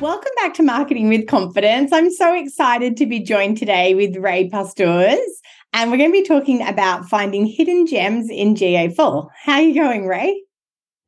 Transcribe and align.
Welcome 0.00 0.30
back 0.36 0.54
to 0.54 0.62
Marketing 0.62 1.08
with 1.08 1.26
Confidence. 1.26 1.92
I'm 1.92 2.12
so 2.12 2.32
excited 2.32 2.96
to 2.98 3.06
be 3.06 3.18
joined 3.18 3.56
today 3.56 3.96
with 3.96 4.14
Ray 4.14 4.48
Pastoors, 4.48 5.18
and 5.72 5.90
we're 5.90 5.96
going 5.96 6.12
to 6.12 6.22
be 6.22 6.22
talking 6.22 6.64
about 6.64 7.06
finding 7.06 7.46
hidden 7.46 7.84
gems 7.84 8.30
in 8.30 8.54
GA4. 8.54 9.28
How 9.42 9.54
are 9.54 9.62
you 9.62 9.74
going, 9.74 10.06
Ray? 10.06 10.40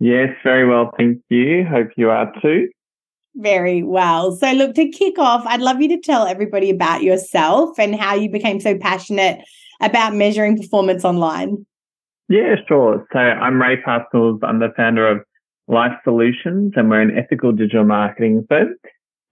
Yes, 0.00 0.30
very 0.42 0.66
well. 0.66 0.90
Thank 0.98 1.22
you. 1.28 1.64
Hope 1.70 1.90
you 1.96 2.10
are 2.10 2.32
too. 2.42 2.68
Very 3.36 3.84
well. 3.84 4.32
So, 4.32 4.50
look, 4.50 4.74
to 4.74 4.88
kick 4.88 5.20
off, 5.20 5.46
I'd 5.46 5.60
love 5.60 5.80
you 5.80 5.88
to 5.90 6.00
tell 6.00 6.26
everybody 6.26 6.70
about 6.70 7.04
yourself 7.04 7.78
and 7.78 7.94
how 7.94 8.16
you 8.16 8.28
became 8.28 8.58
so 8.58 8.76
passionate 8.76 9.38
about 9.80 10.16
measuring 10.16 10.56
performance 10.56 11.04
online. 11.04 11.64
Yeah, 12.28 12.56
sure. 12.66 13.06
So, 13.12 13.20
I'm 13.20 13.62
Ray 13.62 13.80
Pastoors. 13.86 14.40
I'm 14.42 14.58
the 14.58 14.72
founder 14.76 15.06
of 15.06 15.20
LYF 15.70 15.96
Solutions, 16.04 16.72
and 16.76 16.90
we're 16.90 17.00
an 17.00 17.16
ethical 17.16 17.52
digital 17.52 17.84
marketing 17.84 18.44
firm. 18.48 18.74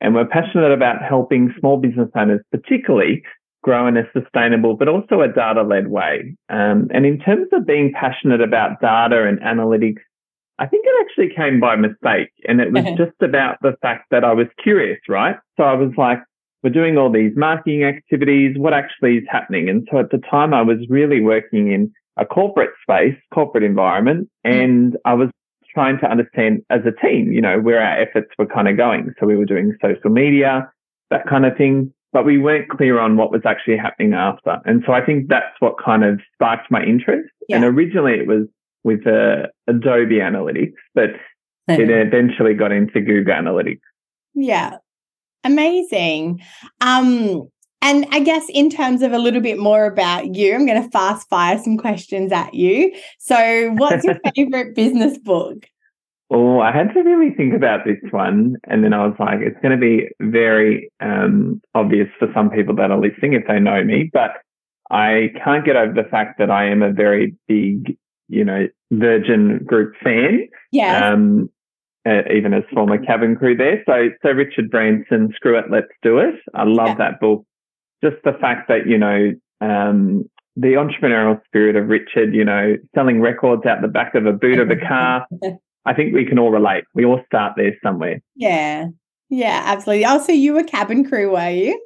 And 0.01 0.15
we're 0.15 0.27
passionate 0.27 0.73
about 0.73 1.03
helping 1.03 1.53
small 1.59 1.77
business 1.77 2.09
owners, 2.17 2.41
particularly, 2.53 3.23
grow 3.63 3.89
in 3.89 3.97
a 3.97 4.05
sustainable 4.13 4.77
but 4.77 4.89
also 4.89 5.21
a 5.21 5.29
data 5.29 5.63
led 5.63 5.89
way. 5.89 6.35
Um, 6.49 6.89
and 6.93 7.05
in 7.05 7.19
terms 7.19 7.49
of 7.53 7.67
being 7.67 7.93
passionate 7.93 8.41
about 8.41 8.81
data 8.81 9.27
and 9.27 9.41
analytics, 9.41 10.01
I 10.61 10.67
think 10.67 10.87
it 10.87 11.07
actually 11.07 11.35
came 11.35 11.61
by 11.61 11.77
mistake. 11.77 12.31
And 12.47 12.61
it 12.61 12.73
was 12.73 12.85
just 12.97 13.21
about 13.21 13.57
the 13.63 13.77
fact 13.83 14.07
that 14.11 14.25
I 14.25 14.33
was 14.33 14.47
curious, 14.63 15.01
right? 15.09 15.37
So 15.57 15.65
I 15.65 15.75
was 15.75 15.93
like, 15.97 16.21
we're 16.63 16.71
doing 16.71 16.99
all 16.99 17.11
these 17.11 17.33
marketing 17.37 17.85
activities. 17.85 18.57
What 18.57 18.73
actually 18.73 19.19
is 19.19 19.25
happening? 19.31 19.69
And 19.69 19.87
so 19.91 19.99
at 19.99 20.11
the 20.11 20.21
time 20.31 20.53
I 20.53 20.63
was 20.63 20.79
really 20.89 21.21
working 21.21 21.73
in 21.73 21.93
a 22.17 22.25
corporate 22.25 22.71
space, 22.83 23.17
corporate 23.33 23.63
environment, 23.63 24.29
mm. 24.45 24.53
and 24.53 24.97
I 25.05 25.15
was 25.15 25.29
trying 25.79 26.01
to 26.01 26.11
understand 26.11 26.61
as 26.71 26.81
a 26.85 27.07
team, 27.07 27.31
you 27.31 27.41
know, 27.41 27.61
where 27.61 27.81
our 27.81 28.01
efforts 28.03 28.31
were 28.37 28.47
kind 28.47 28.67
of 28.67 28.77
going. 28.77 29.15
So 29.21 29.27
we 29.27 29.37
were 29.37 29.45
doing 29.45 29.77
social 29.81 30.11
media, 30.11 30.69
that 31.11 31.25
kind 31.29 31.47
of 31.47 31.57
thing, 31.57 31.95
but 32.13 32.25
we 32.25 32.37
weren't 32.37 32.69
clear 32.69 32.99
on 32.99 33.17
what 33.17 33.31
was 33.31 33.43
actually 33.45 33.77
happening 33.77 34.13
after. 34.13 34.59
And 34.65 34.83
so 34.85 34.93
I 34.93 35.07
think 35.07 35.29
that's 35.29 35.55
what 35.61 35.77
kind 35.79 36.03
of 36.03 36.21
sparked 36.35 36.69
my 36.69 36.83
interest. 36.83 37.31
Yeah. 37.49 37.57
And 37.57 37.65
originally 37.65 38.15
it 38.15 38.27
was 38.27 38.49
with 38.83 39.07
uh, 39.07 39.47
Adobe 39.69 40.17
Analytics, 40.17 40.75
but 40.97 41.11
it 41.69 41.91
eventually 41.91 42.55
got 42.55 42.73
into 42.73 43.01
Google 43.01 43.35
Analytics. 43.35 43.79
Yeah. 44.35 44.79
Amazing. 45.45 46.43
Um, 46.81 47.49
and 47.81 48.07
I 48.11 48.21
guess 48.21 48.45
in 48.49 48.71
terms 48.71 49.03
of 49.03 49.13
a 49.13 49.19
little 49.19 49.41
bit 49.41 49.59
more 49.59 49.87
about 49.87 50.35
you, 50.35 50.55
I'm 50.55 50.67
going 50.67 50.83
to 50.83 50.91
fast 50.91 51.29
fire 51.29 51.59
some 51.59 51.77
questions 51.77 52.33
at 52.33 52.55
you. 52.55 52.93
So, 53.19 53.73
what's 53.77 54.05
your 54.05 54.19
favorite 54.35 54.75
business 54.75 55.19
book? 55.19 55.67
Oh, 56.31 56.61
I 56.61 56.73
had 56.73 56.93
to 56.93 57.01
really 57.01 57.35
think 57.35 57.55
about 57.55 57.87
this 57.87 57.97
one. 58.11 58.57
And 58.65 58.85
then 58.85 58.93
I 58.93 59.07
was 59.07 59.17
like, 59.19 59.39
it's 59.41 59.59
going 59.63 59.73
to 59.73 59.81
be 59.81 60.09
very 60.21 60.91
um, 61.01 61.63
obvious 61.75 62.09
for 62.19 62.29
some 62.35 62.51
people 62.51 62.75
that 62.77 62.91
are 62.91 63.01
listening 63.01 63.33
if 63.33 63.47
they 63.47 63.59
know 63.59 63.83
me. 63.83 64.11
But 64.13 64.33
I 64.91 65.33
can't 65.43 65.65
get 65.65 65.77
over 65.77 65.95
the 65.95 66.09
fact 66.09 66.39
that 66.39 66.51
I 66.51 66.67
am 66.69 66.83
a 66.83 66.93
very 66.93 67.35
big, 67.47 67.97
you 68.29 68.45
know, 68.45 68.67
Virgin 68.91 69.65
Group 69.65 69.95
fan. 70.03 70.49
Yeah. 70.71 71.13
Um, 71.13 71.49
uh, 72.07 72.23
even 72.35 72.55
as 72.55 72.63
former 72.73 72.99
cabin 73.05 73.37
crew 73.37 73.57
there. 73.57 73.83
So, 73.85 74.09
so 74.23 74.31
Richard 74.31 74.71
Branson, 74.71 75.33
Screw 75.35 75.59
It, 75.59 75.67
Let's 75.71 75.89
Do 76.03 76.19
It. 76.19 76.37
I 76.55 76.65
love 76.65 76.89
yeah. 76.89 76.95
that 76.95 77.21
book 77.21 77.45
just 78.03 78.17
the 78.25 78.33
fact 78.41 78.69
that, 78.69 78.87
you 78.87 78.99
know, 78.99 79.35
um, 79.61 80.29
the 80.57 80.75
entrepreneurial 80.75 81.41
spirit 81.45 81.77
of 81.77 81.89
Richard, 81.89 82.35
you 82.35 82.45
know, 82.45 82.77
selling 82.95 83.21
records 83.21 83.65
out 83.67 83.81
the 83.81 83.89
back 83.89 84.15
of 84.15 84.27
a 84.27 84.33
boot 84.33 84.59
of 84.59 84.71
a 84.71 84.77
car. 84.77 85.27
I 85.87 85.95
think 85.95 86.15
we 86.15 86.27
can 86.27 86.39
all 86.39 86.51
relate. 86.51 86.85
We 86.95 87.05
all 87.05 87.21
start 87.27 87.55
there 87.57 87.77
somewhere. 87.83 88.21
Yeah. 88.35 88.89
Yeah, 89.31 89.63
absolutely. 89.65 90.07
Oh, 90.07 90.23
so 90.23 90.33
you 90.33 90.55
were 90.55 90.65
cabin 90.65 91.09
crew, 91.09 91.33
were 91.33 91.51
you? 91.51 91.81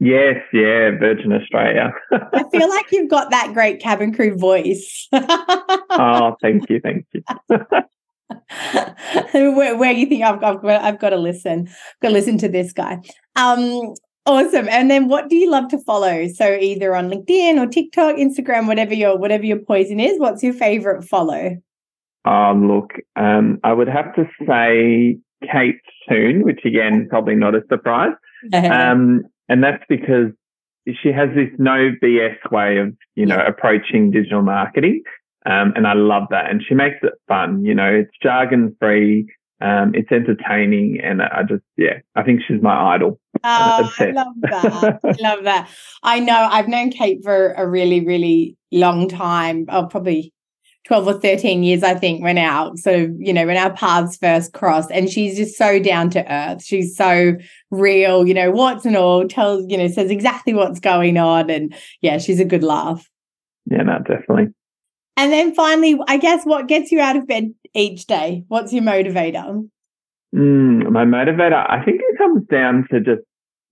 Yes, 0.00 0.36
yeah, 0.52 0.90
Virgin 0.98 1.32
Australia. 1.32 1.92
I 2.12 2.44
feel 2.52 2.68
like 2.68 2.86
you've 2.92 3.10
got 3.10 3.30
that 3.30 3.52
great 3.52 3.80
cabin 3.80 4.14
crew 4.14 4.36
voice. 4.36 5.08
oh, 5.12 6.36
thank 6.40 6.70
you, 6.70 6.80
thank 6.80 7.04
you. 7.12 7.22
where, 9.32 9.76
where 9.76 9.92
you 9.92 10.06
think 10.06 10.22
I've, 10.22 10.42
I've, 10.42 10.64
I've 10.64 10.98
got 11.00 11.10
to 11.10 11.16
listen, 11.16 11.68
got 12.00 12.08
to 12.08 12.14
listen 12.14 12.38
to 12.38 12.48
this 12.48 12.72
guy. 12.72 13.00
Um, 13.34 13.94
Awesome. 14.28 14.68
And 14.68 14.90
then 14.90 15.08
what 15.08 15.30
do 15.30 15.36
you 15.36 15.50
love 15.50 15.68
to 15.68 15.78
follow? 15.78 16.28
So 16.28 16.52
either 16.52 16.94
on 16.94 17.08
LinkedIn 17.08 17.56
or 17.56 17.66
TikTok, 17.66 18.16
Instagram, 18.16 18.66
whatever 18.66 18.92
your 18.92 19.16
whatever 19.16 19.46
your 19.46 19.58
poison 19.58 19.98
is, 19.98 20.20
what's 20.20 20.42
your 20.42 20.52
favorite 20.52 21.02
follow? 21.02 21.56
Um, 22.26 22.68
look, 22.68 22.90
um, 23.16 23.58
I 23.64 23.72
would 23.72 23.88
have 23.88 24.14
to 24.16 24.24
say 24.46 25.16
Kate 25.50 25.80
Toon, 26.10 26.42
which 26.42 26.60
again, 26.66 27.06
probably 27.08 27.36
not 27.36 27.54
a 27.54 27.62
surprise. 27.70 28.12
um, 28.52 29.22
and 29.48 29.64
that's 29.64 29.82
because 29.88 30.30
she 31.02 31.10
has 31.10 31.30
this 31.34 31.48
no 31.58 31.92
BS 32.02 32.36
way 32.52 32.76
of, 32.78 32.94
you 33.14 33.24
know, 33.24 33.38
approaching 33.38 34.10
digital 34.10 34.42
marketing. 34.42 35.02
Um, 35.46 35.72
and 35.74 35.86
I 35.86 35.94
love 35.94 36.24
that. 36.32 36.50
And 36.50 36.62
she 36.66 36.74
makes 36.74 36.96
it 37.02 37.14
fun. 37.28 37.64
You 37.64 37.74
know, 37.74 37.90
it's 37.90 38.10
jargon 38.22 38.76
free. 38.78 39.26
Um, 39.60 39.92
it's 39.92 40.12
entertaining, 40.12 41.00
and 41.02 41.20
I 41.20 41.42
just, 41.42 41.64
yeah, 41.76 41.98
I 42.14 42.22
think 42.22 42.42
she's 42.46 42.62
my 42.62 42.94
idol. 42.94 43.18
Oh, 43.44 43.94
I 43.98 44.10
love 44.10 44.34
that. 44.42 45.00
I 45.04 45.16
love 45.20 45.44
that. 45.44 45.70
I 46.02 46.20
know 46.20 46.48
I've 46.50 46.68
known 46.68 46.90
Kate 46.90 47.20
for 47.22 47.52
a 47.54 47.66
really, 47.68 48.04
really 48.04 48.56
long 48.72 49.08
time. 49.08 49.66
Oh, 49.68 49.86
probably 49.86 50.32
12 50.88 51.06
or 51.06 51.20
13 51.20 51.62
years, 51.62 51.82
I 51.82 51.94
think, 51.94 52.22
when 52.22 52.38
our 52.38 52.74
sort 52.76 52.96
of, 52.96 53.10
you 53.18 53.32
know, 53.32 53.46
when 53.46 53.58
our 53.58 53.72
paths 53.72 54.16
first 54.16 54.54
crossed. 54.54 54.90
And 54.90 55.10
she's 55.10 55.36
just 55.36 55.56
so 55.56 55.78
down 55.78 56.08
to 56.10 56.32
earth. 56.32 56.64
She's 56.64 56.96
so 56.96 57.34
real, 57.70 58.26
you 58.26 58.32
know, 58.32 58.50
what's 58.50 58.86
and 58.86 58.96
all, 58.96 59.28
tells, 59.28 59.66
you 59.68 59.76
know, 59.76 59.88
says 59.88 60.10
exactly 60.10 60.54
what's 60.54 60.80
going 60.80 61.18
on. 61.18 61.50
And 61.50 61.74
yeah, 62.00 62.16
she's 62.16 62.40
a 62.40 62.44
good 62.44 62.64
laugh. 62.64 63.08
Yeah, 63.70 63.82
no, 63.82 63.98
definitely. 63.98 64.54
And 65.18 65.32
then 65.32 65.54
finally, 65.54 65.98
I 66.08 66.16
guess 66.16 66.44
what 66.44 66.68
gets 66.68 66.90
you 66.90 67.00
out 67.00 67.16
of 67.16 67.26
bed 67.26 67.52
each 67.74 68.06
day? 68.06 68.44
What's 68.48 68.72
your 68.72 68.84
motivator? 68.84 69.68
Mm, 70.34 70.90
my 70.90 71.04
motivator, 71.04 71.66
I 71.68 71.84
think 71.84 72.00
it 72.00 72.18
comes 72.18 72.46
down 72.46 72.86
to 72.90 73.00
just 73.00 73.22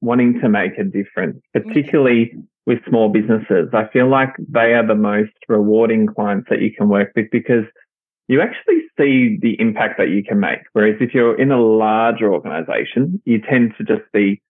wanting 0.01 0.41
to 0.41 0.49
make 0.49 0.79
a 0.79 0.85
difference, 0.85 1.41
particularly 1.53 2.33
with 2.67 2.79
small 2.89 3.09
businesses. 3.09 3.69
I 3.73 3.89
feel 3.93 4.09
like 4.09 4.31
they 4.49 4.75
are 4.75 4.87
the 4.87 4.95
most 4.95 5.33
rewarding 5.49 6.07
clients 6.07 6.49
that 6.51 6.61
you 6.61 6.73
can 6.73 6.89
work 6.89 7.13
with 7.15 7.27
because 7.31 7.65
you 8.29 8.41
actually 8.41 8.83
see 8.99 9.39
the 9.41 9.59
impact 9.61 9.99
that 9.99 10.09
you 10.11 10.25
can 10.25 10.41
make. 10.41 10.61
Whereas 10.73 10.97
if 11.01 11.15
you're 11.15 11.41
in 11.41 11.53
a 11.53 11.61
larger 11.61 12.33
organization, 12.33 13.23
you 13.25 13.41
tend 13.41 13.75
to 13.79 13.85
just 13.85 14.11
be, 14.13 14.43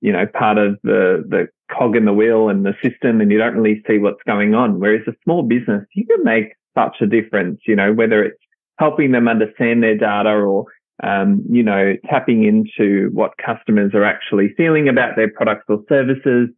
you 0.00 0.12
know, 0.12 0.26
part 0.26 0.56
of 0.56 0.78
the, 0.82 1.24
the 1.28 1.48
cog 1.70 1.94
in 1.94 2.06
the 2.06 2.12
wheel 2.14 2.48
and 2.48 2.64
the 2.64 2.74
system 2.82 3.20
and 3.20 3.30
you 3.30 3.36
don't 3.36 3.56
really 3.56 3.82
see 3.86 3.98
what's 3.98 4.22
going 4.26 4.54
on. 4.54 4.80
Whereas 4.80 5.02
a 5.06 5.12
small 5.24 5.42
business, 5.42 5.84
you 5.94 6.06
can 6.06 6.24
make 6.24 6.54
such 6.74 6.96
a 7.02 7.06
difference, 7.06 7.60
you 7.66 7.76
know, 7.76 7.92
whether 7.92 8.22
it's 8.22 8.38
helping 8.78 9.12
them 9.12 9.28
understand 9.28 9.82
their 9.82 9.96
data 9.96 10.30
or, 10.30 10.64
um, 11.02 11.44
you 11.48 11.62
know, 11.62 11.94
tapping 12.08 12.44
into 12.44 13.10
what 13.12 13.32
customers 13.44 13.92
are 13.94 14.04
actually 14.04 14.54
feeling 14.56 14.88
about 14.88 15.16
their 15.16 15.30
products 15.30 15.64
or 15.68 15.82
services. 15.88 16.48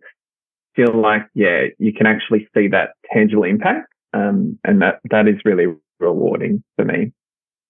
Feel 0.76 0.94
like, 0.94 1.22
yeah, 1.34 1.64
you 1.78 1.92
can 1.92 2.06
actually 2.06 2.48
see 2.54 2.68
that 2.68 2.90
tangible 3.12 3.44
impact. 3.44 3.88
Um, 4.12 4.58
and 4.64 4.80
that, 4.82 5.00
that 5.10 5.28
is 5.28 5.36
really 5.44 5.66
rewarding 5.98 6.62
for 6.76 6.84
me. 6.84 7.12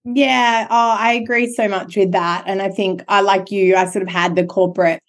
Yeah, 0.05 0.67
oh, 0.71 0.97
I 0.99 1.13
agree 1.13 1.53
so 1.53 1.69
much 1.69 1.97
with 1.97 2.13
that. 2.13 2.45
And 2.47 2.63
I 2.63 2.71
think 2.71 3.03
I 3.09 3.21
like 3.21 3.51
you, 3.51 3.77
I 3.77 3.85
sort 3.87 4.03
of 4.03 4.09
had 4.09 4.37
the 4.37 4.47
corporate 4.47 5.03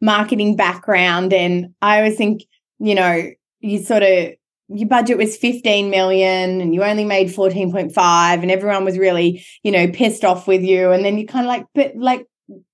marketing 0.00 0.56
background 0.56 1.32
and 1.32 1.74
I 1.82 1.98
always 1.98 2.16
think, 2.16 2.42
you 2.78 2.94
know, 2.94 3.30
you 3.60 3.78
sort 3.82 4.02
of 4.02 4.32
your 4.68 4.88
budget 4.88 5.16
was 5.16 5.36
15 5.36 5.90
million 5.90 6.60
and 6.60 6.74
you 6.74 6.82
only 6.84 7.04
made 7.04 7.28
14.5 7.28 8.42
and 8.42 8.50
everyone 8.50 8.84
was 8.84 8.98
really, 8.98 9.44
you 9.62 9.72
know, 9.72 9.88
pissed 9.88 10.24
off 10.24 10.46
with 10.46 10.62
you 10.62 10.90
and 10.92 11.04
then 11.04 11.16
you 11.18 11.26
kind 11.26 11.46
of 11.46 11.48
like 11.48 11.66
but 11.74 11.96
like 11.96 12.26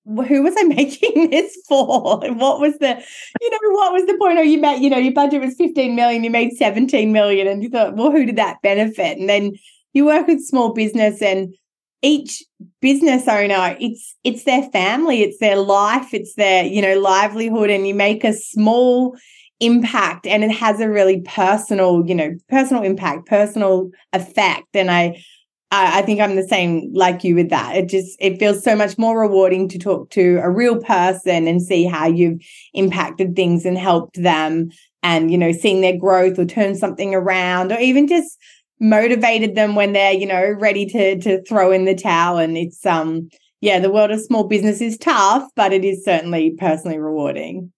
who 0.06 0.42
was 0.42 0.54
I 0.58 0.62
making 0.64 1.30
this 1.30 1.56
for? 1.68 2.20
What 2.20 2.60
was 2.60 2.78
the, 2.78 3.02
you 3.40 3.50
know, 3.50 3.58
what 3.70 3.92
was 3.92 4.06
the 4.06 4.16
point? 4.18 4.38
Or 4.38 4.44
you 4.44 4.60
made, 4.60 4.82
you 4.82 4.90
know, 4.90 4.98
your 4.98 5.12
budget 5.12 5.40
was 5.40 5.54
15 5.56 5.94
million, 5.94 6.24
you 6.24 6.30
made 6.30 6.52
17 6.52 7.12
million, 7.12 7.46
and 7.46 7.62
you 7.62 7.70
thought, 7.70 7.96
well, 7.96 8.10
who 8.10 8.26
did 8.26 8.36
that 8.36 8.60
benefit? 8.62 9.18
And 9.18 9.28
then 9.28 9.52
you 9.92 10.04
work 10.04 10.26
with 10.26 10.44
small 10.44 10.72
business 10.72 11.22
and 11.22 11.54
each 12.02 12.44
business 12.82 13.26
owner 13.26 13.74
it's 13.80 14.14
it's 14.24 14.44
their 14.44 14.62
family 14.70 15.22
it's 15.22 15.38
their 15.38 15.56
life 15.56 16.12
it's 16.12 16.34
their 16.34 16.62
you 16.62 16.82
know 16.82 17.00
livelihood 17.00 17.70
and 17.70 17.88
you 17.88 17.94
make 17.94 18.24
a 18.24 18.32
small 18.34 19.16
impact 19.64 20.26
and 20.26 20.44
it 20.44 20.50
has 20.50 20.80
a 20.80 20.88
really 20.88 21.20
personal, 21.22 22.04
you 22.06 22.14
know, 22.14 22.36
personal 22.48 22.82
impact, 22.82 23.26
personal 23.26 23.90
effect. 24.12 24.74
And 24.74 24.90
I, 24.90 25.22
I, 25.70 26.02
think 26.02 26.20
I'm 26.20 26.36
the 26.36 26.46
same 26.46 26.92
like 26.94 27.24
you 27.24 27.34
with 27.34 27.50
that. 27.50 27.76
It 27.76 27.88
just 27.88 28.16
it 28.20 28.38
feels 28.38 28.62
so 28.62 28.76
much 28.76 28.96
more 28.96 29.18
rewarding 29.18 29.68
to 29.70 29.78
talk 29.78 30.10
to 30.10 30.40
a 30.42 30.50
real 30.50 30.80
person 30.80 31.48
and 31.48 31.60
see 31.60 31.84
how 31.84 32.06
you've 32.06 32.40
impacted 32.74 33.34
things 33.34 33.64
and 33.64 33.76
helped 33.76 34.22
them 34.22 34.70
and 35.04 35.30
you 35.30 35.38
know 35.38 35.52
seeing 35.52 35.80
their 35.80 35.96
growth 35.96 36.38
or 36.38 36.44
turn 36.44 36.74
something 36.74 37.14
around 37.14 37.70
or 37.70 37.78
even 37.78 38.08
just 38.08 38.38
motivated 38.80 39.54
them 39.54 39.76
when 39.76 39.92
they're 39.92 40.12
you 40.12 40.26
know 40.26 40.50
ready 40.58 40.86
to 40.86 41.18
to 41.20 41.42
throw 41.44 41.70
in 41.70 41.84
the 41.84 41.94
towel 41.94 42.38
and 42.38 42.56
it's 42.56 42.84
um 42.84 43.28
yeah 43.60 43.78
the 43.78 43.90
world 43.90 44.10
of 44.10 44.20
small 44.20 44.44
business 44.44 44.80
is 44.80 44.98
tough 44.98 45.48
but 45.54 45.72
it 45.72 45.84
is 45.84 46.04
certainly 46.04 46.54
personally 46.58 46.98
rewarding 46.98 47.72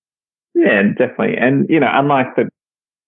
yeah 0.56 0.82
definitely 0.98 1.36
and 1.36 1.66
you 1.68 1.78
know 1.78 1.90
unlike 1.92 2.34
the 2.36 2.48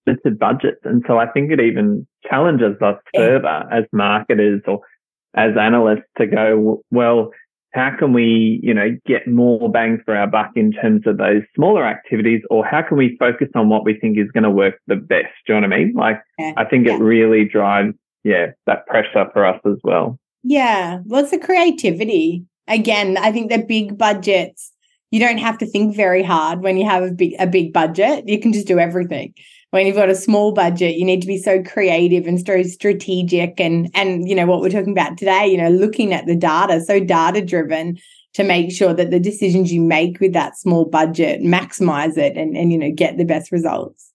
limited 0.07 0.39
budgets 0.39 0.81
and 0.85 1.03
so 1.07 1.19
i 1.19 1.27
think 1.27 1.51
it 1.51 1.61
even 1.61 2.07
challenges 2.29 2.81
us 2.81 2.97
further 3.15 3.65
as 3.71 3.85
marketers 3.93 4.63
or 4.67 4.81
as 5.35 5.51
analysts 5.57 6.05
to 6.17 6.27
go 6.27 6.83
well 6.91 7.31
how 7.73 7.95
can 7.99 8.13
we, 8.13 8.61
you 8.63 8.73
know, 8.73 8.97
get 9.07 9.29
more 9.29 9.71
bang 9.71 10.01
for 10.05 10.17
our 10.17 10.27
buck 10.27 10.51
in 10.57 10.73
terms 10.73 11.03
of 11.07 11.19
those 11.19 11.43
smaller 11.55 11.87
activities, 11.87 12.43
or 12.51 12.65
how 12.65 12.83
can 12.83 12.97
we 12.97 13.17
focus 13.19 13.49
on 13.55 13.69
what 13.69 13.85
we 13.85 13.99
think 13.99 14.17
is 14.19 14.31
going 14.33 14.45
to 14.45 14.51
work 14.51 14.75
the 14.87 14.97
best? 14.97 15.29
Do 15.47 15.55
you 15.55 15.61
know 15.61 15.69
what 15.69 15.75
I 15.75 15.79
mean? 15.79 15.95
Like, 15.95 16.21
yeah. 16.39 16.53
I 16.57 16.65
think 16.65 16.87
yeah. 16.87 16.95
it 16.95 17.01
really 17.01 17.45
drives, 17.45 17.95
yeah, 18.25 18.49
that 18.67 18.87
pressure 18.87 19.27
for 19.33 19.45
us 19.45 19.61
as 19.67 19.77
well. 19.85 20.19
Yeah. 20.43 20.99
What's 21.05 21.31
the 21.31 21.39
creativity? 21.39 22.45
Again, 22.67 23.17
I 23.19 23.33
think 23.33 23.51
the 23.51 23.59
big 23.59 23.99
budgets, 23.99 24.73
you 25.11 25.21
don't 25.21 25.39
have 25.39 25.59
to 25.59 25.67
think 25.67 25.97
very 25.97 26.23
hard 26.23 26.61
when 26.61 26.77
you 26.77 26.87
have 26.87 27.03
a 27.03 27.11
big 27.11 27.35
a 27.39 27.47
big 27.47 27.73
budget. 27.73 28.29
You 28.29 28.41
can 28.41 28.53
just 28.53 28.67
do 28.67 28.79
everything. 28.79 29.35
When 29.71 29.87
you've 29.87 29.97
got 29.97 30.09
a 30.09 30.15
small 30.15 30.53
budget 30.53 30.97
you 30.97 31.05
need 31.05 31.21
to 31.21 31.27
be 31.27 31.39
so 31.39 31.63
creative 31.63 32.27
and 32.27 32.45
so 32.45 32.63
strategic 32.63 33.61
and 33.61 33.91
and 33.95 34.27
you 34.29 34.35
know 34.35 34.47
what 34.47 34.61
we're 34.61 34.71
talking 34.71 34.93
about 34.93 35.19
today 35.19 35.47
you 35.47 35.59
know 35.59 35.69
looking 35.69 36.15
at 36.15 36.25
the 36.25 36.35
data 36.35 36.81
so 36.81 36.99
data 37.01 37.45
driven 37.45 37.99
to 38.33 38.45
make 38.45 38.73
sure 38.73 38.95
that 38.95 39.11
the 39.11 39.21
decisions 39.21 39.73
you 39.73 39.83
make 39.83 40.21
with 40.21 40.33
that 40.33 40.57
small 40.57 40.87
budget 40.87 41.43
maximize 41.43 42.17
it 42.17 42.37
and 42.37 42.57
and 42.57 42.73
you 42.73 42.79
know 42.79 42.91
get 42.91 43.19
the 43.19 43.25
best 43.25 43.53
results. 43.53 44.11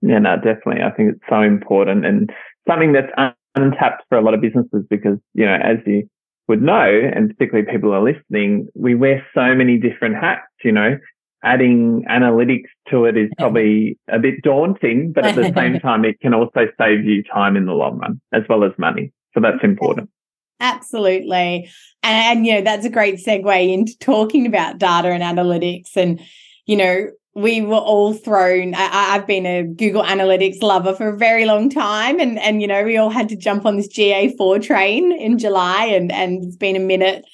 Yeah 0.00 0.18
no 0.18 0.36
definitely. 0.36 0.82
I 0.82 0.90
think 0.90 1.12
it's 1.12 1.24
so 1.28 1.42
important 1.42 2.06
and 2.06 2.32
something 2.66 2.92
that's 2.92 3.12
untapped 3.54 4.04
for 4.08 4.16
a 4.16 4.22
lot 4.22 4.34
of 4.34 4.40
businesses 4.40 4.84
because 4.88 5.18
you 5.34 5.44
know 5.44 5.54
as 5.54 5.78
you 5.86 6.08
would 6.48 6.62
know 6.62 7.10
and 7.14 7.30
particularly 7.30 7.70
people 7.70 7.92
are 7.92 8.02
listening 8.02 8.68
we 8.74 8.94
wear 8.94 9.24
so 9.34 9.54
many 9.54 9.78
different 9.78 10.14
hats 10.14 10.46
you 10.62 10.72
know 10.72 10.98
adding 11.44 12.04
analytics 12.10 12.68
to 12.88 13.04
it 13.04 13.16
is 13.16 13.30
probably 13.38 13.98
a 14.08 14.18
bit 14.18 14.42
daunting, 14.42 15.12
but 15.12 15.26
at 15.26 15.36
the 15.36 15.52
same 15.56 15.78
time, 15.78 16.04
it 16.04 16.18
can 16.20 16.34
also 16.34 16.66
save 16.78 17.04
you 17.04 17.22
time 17.22 17.56
in 17.56 17.66
the 17.66 17.72
long 17.72 17.98
run 17.98 18.20
as 18.32 18.42
well 18.48 18.64
as 18.64 18.72
money. 18.78 19.12
So 19.34 19.40
that's 19.40 19.62
important. 19.62 20.08
Absolutely. 20.60 21.70
And, 22.02 22.38
and, 22.38 22.46
you 22.46 22.54
know, 22.54 22.62
that's 22.62 22.86
a 22.86 22.90
great 22.90 23.16
segue 23.16 23.72
into 23.72 23.96
talking 23.98 24.46
about 24.46 24.78
data 24.78 25.08
and 25.08 25.22
analytics. 25.22 25.96
And, 25.96 26.20
you 26.66 26.76
know, 26.76 27.08
we 27.34 27.62
were 27.62 27.76
all 27.76 28.14
thrown. 28.14 28.74
I, 28.74 29.14
have 29.14 29.26
been 29.26 29.46
a 29.46 29.64
Google 29.64 30.02
Analytics 30.02 30.62
lover 30.62 30.94
for 30.94 31.08
a 31.08 31.16
very 31.16 31.44
long 31.44 31.68
time, 31.68 32.20
and 32.20 32.38
and 32.38 32.62
you 32.62 32.68
know 32.68 32.84
we 32.84 32.96
all 32.96 33.10
had 33.10 33.28
to 33.30 33.36
jump 33.36 33.66
on 33.66 33.76
this 33.76 33.88
GA4 33.88 34.62
train 34.62 35.12
in 35.12 35.38
July, 35.38 35.86
and 35.86 36.12
and 36.12 36.44
it's 36.44 36.56
been 36.56 36.76
a 36.76 36.80
minute 36.80 37.24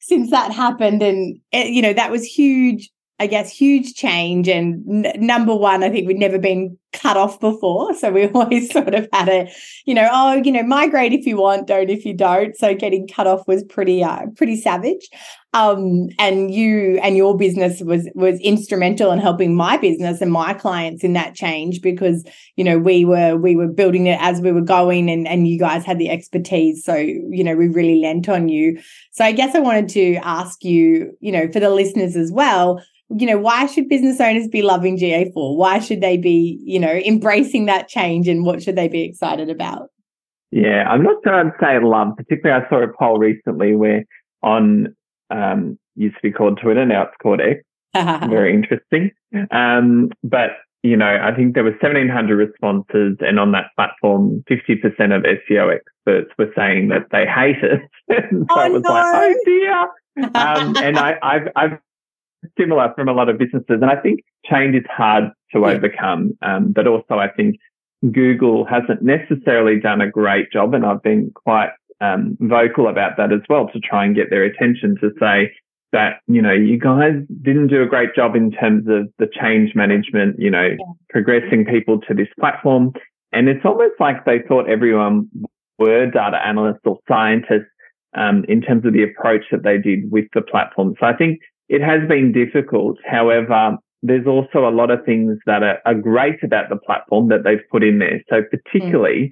since 0.00 0.30
that 0.30 0.52
happened, 0.52 1.02
and 1.02 1.38
it, 1.52 1.68
you 1.68 1.82
know 1.82 1.92
that 1.92 2.10
was 2.10 2.24
huge 2.24 2.90
I 3.18 3.26
guess, 3.26 3.50
huge 3.50 3.94
change. 3.94 4.48
And 4.48 5.06
n- 5.06 5.26
number 5.26 5.54
one, 5.54 5.82
I 5.82 5.88
think 5.88 6.06
we'd 6.06 6.18
never 6.18 6.38
been 6.38 6.78
cut 7.00 7.16
off 7.16 7.38
before. 7.40 7.94
So 7.94 8.10
we 8.10 8.28
always 8.34 8.70
sort 8.72 8.94
of 8.94 9.08
had 9.12 9.28
a, 9.28 9.52
you 9.84 9.94
know, 9.94 10.08
oh, 10.10 10.40
you 10.44 10.52
know, 10.52 10.62
migrate 10.62 11.12
if 11.12 11.26
you 11.26 11.36
want, 11.36 11.66
don't 11.66 11.90
if 11.90 12.04
you 12.04 12.14
don't. 12.14 12.56
So 12.56 12.74
getting 12.74 13.06
cut 13.06 13.26
off 13.26 13.46
was 13.46 13.62
pretty, 13.64 14.02
uh, 14.02 14.26
pretty 14.36 14.56
savage. 14.60 15.08
Um, 15.54 16.08
and 16.18 16.52
you 16.52 16.98
and 17.02 17.16
your 17.16 17.34
business 17.34 17.80
was 17.80 18.10
was 18.14 18.38
instrumental 18.40 19.10
in 19.10 19.18
helping 19.20 19.54
my 19.56 19.78
business 19.78 20.20
and 20.20 20.30
my 20.30 20.52
clients 20.52 21.02
in 21.02 21.14
that 21.14 21.34
change 21.34 21.80
because 21.80 22.26
you 22.56 22.64
know 22.64 22.78
we 22.78 23.06
were 23.06 23.36
we 23.36 23.56
were 23.56 23.68
building 23.68 24.06
it 24.06 24.18
as 24.20 24.42
we 24.42 24.52
were 24.52 24.60
going 24.60 25.08
and 25.08 25.26
and 25.26 25.48
you 25.48 25.58
guys 25.58 25.86
had 25.86 25.98
the 25.98 26.10
expertise 26.10 26.84
so 26.84 26.94
you 26.94 27.42
know 27.42 27.56
we 27.56 27.68
really 27.68 28.02
lent 28.02 28.28
on 28.28 28.50
you 28.50 28.78
so 29.12 29.24
i 29.24 29.32
guess 29.32 29.54
i 29.54 29.58
wanted 29.58 29.88
to 29.88 30.16
ask 30.16 30.62
you 30.62 31.16
you 31.20 31.32
know 31.32 31.50
for 31.50 31.60
the 31.60 31.70
listeners 31.70 32.16
as 32.16 32.30
well 32.30 32.78
you 33.10 33.26
know, 33.26 33.38
why 33.38 33.66
should 33.66 33.88
business 33.88 34.20
owners 34.20 34.48
be 34.48 34.62
loving 34.62 34.98
GA4? 34.98 35.56
Why 35.56 35.78
should 35.78 36.00
they 36.00 36.16
be, 36.16 36.60
you 36.64 36.80
know, 36.80 36.85
embracing 36.94 37.66
that 37.66 37.88
change 37.88 38.28
and 38.28 38.44
what 38.44 38.62
should 38.62 38.76
they 38.76 38.88
be 38.88 39.02
excited 39.02 39.50
about? 39.50 39.90
Yeah, 40.50 40.84
I'm 40.88 41.02
not 41.02 41.16
sure 41.24 41.34
I'd 41.34 41.52
say 41.60 41.84
love. 41.84 42.16
Particularly, 42.16 42.64
I 42.64 42.68
saw 42.68 42.82
a 42.82 42.88
poll 42.88 43.18
recently 43.18 43.74
where 43.74 44.04
on 44.42 44.94
um, 45.30 45.78
used 45.96 46.16
to 46.16 46.22
be 46.22 46.32
called 46.32 46.60
Twitter, 46.62 46.86
now 46.86 47.02
it's 47.02 47.16
called 47.22 47.40
X. 47.40 47.62
Very 48.28 48.54
interesting. 48.54 49.10
Um, 49.50 50.10
but 50.22 50.50
you 50.82 50.96
know, 50.96 51.18
I 51.20 51.34
think 51.34 51.54
there 51.54 51.64
were 51.64 51.70
1,700 51.70 52.36
responses, 52.36 53.16
and 53.20 53.40
on 53.40 53.50
that 53.52 53.70
platform, 53.74 54.44
50% 54.48 54.84
of 55.16 55.24
SEO 55.24 55.74
experts 55.74 56.30
were 56.38 56.52
saying 56.56 56.88
that 56.88 57.06
they 57.10 57.26
hate 57.26 57.62
it. 57.62 57.80
so 58.10 58.46
oh, 58.50 58.66
it 58.66 58.72
was 58.72 58.82
no. 58.82 58.90
like, 58.90 59.06
oh 59.14 59.34
dear. 59.44 59.88
Um, 60.34 60.74
and 60.78 60.96
I, 60.98 61.18
have 61.22 61.48
I've 61.56 61.78
similar 62.58 62.92
from 62.94 63.08
a 63.08 63.12
lot 63.12 63.28
of 63.28 63.38
businesses. 63.38 63.66
And 63.68 63.86
I 63.86 63.96
think 63.96 64.20
change 64.44 64.74
is 64.74 64.84
hard 64.88 65.24
to 65.52 65.60
yeah. 65.60 65.66
overcome. 65.66 66.36
Um, 66.42 66.72
but 66.72 66.86
also 66.86 67.14
I 67.14 67.28
think 67.28 67.56
Google 68.12 68.64
hasn't 68.64 69.02
necessarily 69.02 69.80
done 69.80 70.00
a 70.00 70.10
great 70.10 70.52
job. 70.52 70.74
And 70.74 70.84
I've 70.84 71.02
been 71.02 71.32
quite 71.34 71.70
um, 72.00 72.36
vocal 72.40 72.88
about 72.88 73.16
that 73.16 73.32
as 73.32 73.40
well 73.48 73.68
to 73.68 73.80
try 73.80 74.04
and 74.04 74.14
get 74.14 74.30
their 74.30 74.44
attention 74.44 74.96
to 75.00 75.10
say 75.18 75.52
that, 75.92 76.20
you 76.26 76.42
know, 76.42 76.52
you 76.52 76.78
guys 76.78 77.14
didn't 77.42 77.68
do 77.68 77.82
a 77.82 77.86
great 77.86 78.14
job 78.14 78.36
in 78.36 78.50
terms 78.50 78.86
of 78.88 79.08
the 79.18 79.28
change 79.40 79.74
management, 79.74 80.36
you 80.38 80.50
know, 80.50 80.68
yeah. 80.78 80.92
progressing 81.10 81.64
people 81.64 82.00
to 82.02 82.14
this 82.14 82.28
platform. 82.38 82.92
And 83.32 83.48
it's 83.48 83.64
almost 83.64 83.94
like 83.98 84.24
they 84.24 84.40
thought 84.46 84.68
everyone 84.68 85.28
were 85.78 86.06
data 86.06 86.38
analysts 86.44 86.80
or 86.84 86.98
scientists 87.08 87.70
um, 88.16 88.44
in 88.48 88.60
terms 88.62 88.84
of 88.84 88.92
the 88.92 89.02
approach 89.02 89.44
that 89.50 89.62
they 89.62 89.78
did 89.78 90.10
with 90.10 90.24
the 90.34 90.42
platform. 90.42 90.94
So 90.98 91.06
I 91.06 91.14
think 91.14 91.40
it 91.68 91.82
has 91.82 92.06
been 92.08 92.32
difficult. 92.32 92.98
However, 93.04 93.78
there's 94.02 94.26
also 94.26 94.68
a 94.68 94.70
lot 94.70 94.90
of 94.90 95.04
things 95.04 95.38
that 95.46 95.62
are, 95.62 95.78
are 95.84 95.94
great 95.94 96.42
about 96.42 96.68
the 96.68 96.76
platform 96.76 97.28
that 97.28 97.44
they've 97.44 97.68
put 97.70 97.82
in 97.82 97.98
there. 97.98 98.22
So 98.28 98.42
particularly, 98.42 99.30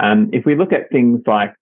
mm. 0.00 0.04
um, 0.04 0.30
if 0.32 0.44
we 0.44 0.54
look 0.54 0.72
at 0.72 0.90
things 0.90 1.20
like 1.26 1.54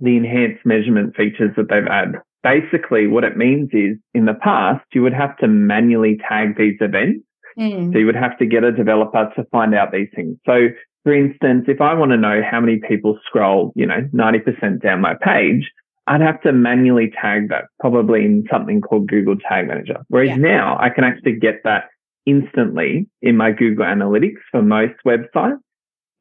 the 0.00 0.16
enhanced 0.16 0.66
measurement 0.66 1.16
features 1.16 1.52
that 1.56 1.68
they've 1.70 1.86
had, 1.86 2.20
basically 2.42 3.06
what 3.06 3.24
it 3.24 3.36
means 3.36 3.70
is 3.72 3.96
in 4.12 4.26
the 4.26 4.34
past, 4.34 4.84
you 4.92 5.02
would 5.02 5.14
have 5.14 5.36
to 5.38 5.48
manually 5.48 6.18
tag 6.28 6.58
these 6.58 6.76
events. 6.80 7.24
Mm. 7.58 7.92
So 7.92 7.98
you 7.98 8.06
would 8.06 8.16
have 8.16 8.36
to 8.38 8.46
get 8.46 8.64
a 8.64 8.72
developer 8.72 9.30
to 9.36 9.44
find 9.52 9.74
out 9.74 9.92
these 9.92 10.08
things. 10.14 10.36
So 10.44 10.68
for 11.04 11.14
instance, 11.14 11.66
if 11.68 11.80
I 11.80 11.94
want 11.94 12.10
to 12.10 12.16
know 12.16 12.40
how 12.48 12.60
many 12.60 12.80
people 12.88 13.18
scroll, 13.26 13.72
you 13.76 13.86
know, 13.86 14.08
90% 14.12 14.82
down 14.82 15.00
my 15.00 15.14
page, 15.22 15.70
I'd 16.06 16.20
have 16.20 16.40
to 16.42 16.52
manually 16.52 17.12
tag 17.20 17.48
that 17.48 17.64
probably 17.80 18.24
in 18.24 18.44
something 18.50 18.80
called 18.80 19.08
Google 19.08 19.36
Tag 19.36 19.68
Manager. 19.68 20.04
Whereas 20.08 20.30
yeah. 20.30 20.36
now 20.36 20.76
I 20.78 20.90
can 20.90 21.04
actually 21.04 21.36
get 21.36 21.62
that 21.64 21.84
instantly 22.26 23.06
in 23.22 23.36
my 23.36 23.52
Google 23.52 23.84
Analytics 23.84 24.40
for 24.50 24.62
most 24.62 24.94
websites. 25.06 25.58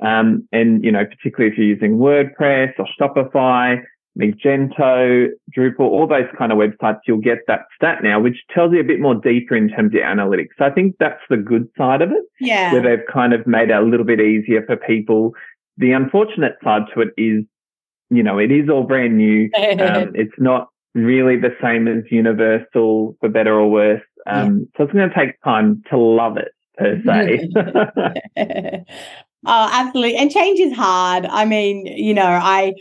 Um, 0.02 0.48
and, 0.52 0.84
you 0.84 0.92
know, 0.92 1.06
particularly 1.06 1.52
if 1.52 1.58
you're 1.58 1.68
using 1.68 1.98
WordPress 1.98 2.74
or 2.78 2.88
Shopify, 3.00 3.82
Magento, 4.20 5.30
Drupal, 5.58 5.80
all 5.80 6.08
those 6.08 6.28
kind 6.38 6.52
of 6.52 6.58
websites, 6.58 7.00
you'll 7.08 7.18
get 7.18 7.40
that 7.48 7.62
stat 7.76 8.04
now, 8.04 8.20
which 8.20 8.38
tells 8.54 8.74
you 8.74 8.80
a 8.80 8.84
bit 8.84 9.00
more 9.00 9.16
deeper 9.16 9.56
in 9.56 9.70
terms 9.70 9.94
of 9.94 10.02
analytics. 10.02 10.50
So 10.58 10.66
I 10.66 10.72
think 10.72 10.96
that's 11.00 11.22
the 11.30 11.38
good 11.38 11.68
side 11.78 12.02
of 12.02 12.12
it. 12.12 12.24
Yeah. 12.40 12.74
Where 12.74 12.82
they've 12.82 13.06
kind 13.12 13.34
of 13.34 13.48
made 13.48 13.70
it 13.70 13.76
a 13.76 13.82
little 13.82 14.06
bit 14.06 14.20
easier 14.20 14.64
for 14.66 14.76
people. 14.76 15.34
The 15.78 15.94
unfortunate 15.94 16.58
side 16.64 16.84
to 16.94 17.02
it 17.02 17.10
is 17.18 17.44
you 18.16 18.24
know, 18.24 18.38
it 18.38 18.52
is 18.52 18.70
all 18.70 18.84
brand 18.84 19.18
new. 19.18 19.50
Um, 19.84 20.12
it's 20.16 20.34
not 20.38 20.70
really 20.94 21.38
the 21.38 21.56
same 21.62 21.88
as 21.88 22.04
Universal 22.10 23.18
for 23.20 23.30
better 23.30 23.60
or 23.60 23.70
worse. 23.70 24.02
Um, 24.28 24.60
yeah. 24.60 24.66
So 24.78 24.84
it's 24.84 24.94
going 24.94 25.10
to 25.10 25.16
take 25.16 25.42
time 25.42 25.84
to 25.90 25.98
love 25.98 26.38
it 26.38 26.54
per 26.78 27.02
se. 27.06 27.50
oh, 29.46 29.70
absolutely. 29.72 30.16
And 30.16 30.32
change 30.32 30.60
is 30.60 30.74
hard. 30.74 31.26
I 31.26 31.46
mean, 31.46 31.86
you 31.86 32.14
know, 32.14 32.24
I 32.24 32.74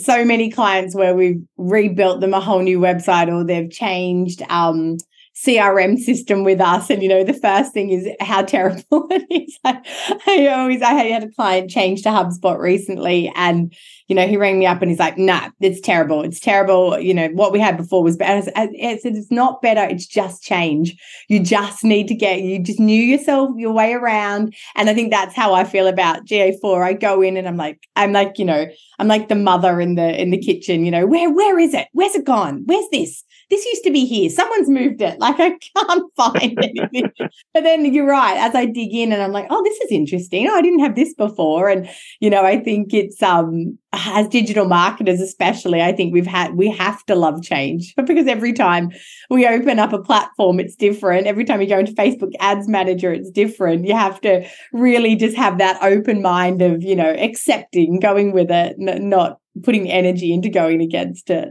so 0.00 0.24
many 0.24 0.50
clients 0.50 0.94
where 0.94 1.14
we've 1.14 1.42
rebuilt 1.56 2.20
them 2.20 2.34
a 2.34 2.40
whole 2.40 2.62
new 2.62 2.78
website 2.78 3.28
or 3.28 3.44
they've 3.44 3.70
changed 3.70 4.42
um, 4.48 4.96
CRM 5.36 5.98
system 5.98 6.44
with 6.44 6.60
us. 6.60 6.88
And, 6.88 7.02
you 7.02 7.10
know, 7.10 7.22
the 7.22 7.34
first 7.34 7.74
thing 7.74 7.90
is 7.90 8.08
how 8.20 8.42
terrible 8.42 9.06
it 9.10 9.26
is. 9.30 9.58
I, 9.64 9.80
I 10.26 10.46
always, 10.48 10.80
I 10.80 10.94
had 10.94 11.24
a 11.24 11.30
client 11.30 11.70
change 11.70 12.02
to 12.02 12.08
HubSpot 12.08 12.58
recently 12.58 13.30
and, 13.34 13.74
you 14.08 14.14
know, 14.14 14.26
he 14.26 14.38
rang 14.38 14.58
me 14.58 14.66
up 14.66 14.80
and 14.80 14.90
he's 14.90 14.98
like, 14.98 15.18
nah, 15.18 15.50
it's 15.60 15.80
terrible. 15.80 16.22
It's 16.22 16.40
terrible. 16.40 16.98
You 16.98 17.12
know, 17.12 17.28
what 17.28 17.52
we 17.52 17.60
had 17.60 17.76
before 17.76 18.02
was 18.02 18.16
better. 18.16 18.50
I 18.56 18.70
said, 18.96 19.14
it's 19.14 19.30
not 19.30 19.60
better. 19.60 19.82
It's 19.82 20.06
just 20.06 20.42
change. 20.42 20.96
You 21.28 21.40
just 21.40 21.84
need 21.84 22.08
to 22.08 22.14
get, 22.14 22.40
you 22.40 22.58
just 22.58 22.80
knew 22.80 23.02
yourself 23.02 23.50
your 23.58 23.72
way 23.72 23.92
around. 23.92 24.54
And 24.74 24.88
I 24.88 24.94
think 24.94 25.10
that's 25.10 25.36
how 25.36 25.52
I 25.52 25.64
feel 25.64 25.86
about 25.86 26.24
GA4. 26.24 26.82
I 26.82 26.92
go 26.94 27.20
in 27.20 27.36
and 27.36 27.46
I'm 27.46 27.58
like, 27.58 27.86
I'm 27.94 28.12
like, 28.12 28.38
you 28.38 28.46
know, 28.46 28.66
I'm 28.98 29.08
like 29.08 29.28
the 29.28 29.34
mother 29.34 29.82
in 29.82 29.96
the, 29.96 30.18
in 30.18 30.30
the 30.30 30.38
kitchen, 30.38 30.86
you 30.86 30.90
know, 30.90 31.06
where, 31.06 31.30
where 31.30 31.58
is 31.58 31.74
it? 31.74 31.88
Where's 31.92 32.14
it 32.14 32.24
gone? 32.24 32.62
Where's 32.64 32.88
this? 32.90 33.22
This 33.50 33.64
used 33.64 33.84
to 33.84 33.90
be 33.90 34.04
here. 34.04 34.30
Someone's 34.30 34.68
moved 34.68 35.00
it. 35.00 35.18
Like 35.18 35.38
I 35.38 35.50
can't 35.50 36.12
find 36.16 36.58
anything. 36.62 37.10
but 37.54 37.62
then 37.62 37.92
you're 37.92 38.06
right. 38.06 38.36
As 38.36 38.54
I 38.54 38.66
dig 38.66 38.94
in 38.94 39.12
and 39.12 39.22
I'm 39.22 39.32
like, 39.32 39.46
oh, 39.50 39.62
this 39.64 39.78
is 39.80 39.90
interesting. 39.90 40.48
Oh, 40.48 40.54
I 40.54 40.62
didn't 40.62 40.80
have 40.80 40.94
this 40.94 41.14
before. 41.14 41.68
And, 41.68 41.88
you 42.20 42.30
know, 42.30 42.44
I 42.44 42.58
think 42.58 42.92
it's, 42.92 43.22
um, 43.22 43.78
as 43.96 44.28
digital 44.28 44.66
marketers 44.66 45.20
especially 45.20 45.80
i 45.80 45.92
think 45.92 46.12
we've 46.12 46.26
had 46.26 46.54
we 46.54 46.70
have 46.70 47.04
to 47.06 47.14
love 47.14 47.42
change 47.42 47.94
because 48.06 48.26
every 48.26 48.52
time 48.52 48.90
we 49.30 49.46
open 49.46 49.78
up 49.78 49.92
a 49.92 50.02
platform 50.02 50.60
it's 50.60 50.74
different 50.74 51.26
every 51.26 51.44
time 51.44 51.60
you 51.60 51.68
go 51.68 51.78
into 51.78 51.92
facebook 51.92 52.32
ads 52.40 52.68
manager 52.68 53.12
it's 53.12 53.30
different 53.30 53.86
you 53.86 53.94
have 53.94 54.20
to 54.20 54.46
really 54.72 55.16
just 55.16 55.36
have 55.36 55.58
that 55.58 55.82
open 55.82 56.20
mind 56.20 56.62
of 56.62 56.82
you 56.82 56.96
know 56.96 57.14
accepting 57.18 57.98
going 58.00 58.32
with 58.32 58.50
it 58.50 58.76
n- 58.80 59.08
not 59.08 59.38
putting 59.62 59.90
energy 59.90 60.32
into 60.32 60.50
going 60.50 60.82
against 60.82 61.30
it 61.30 61.48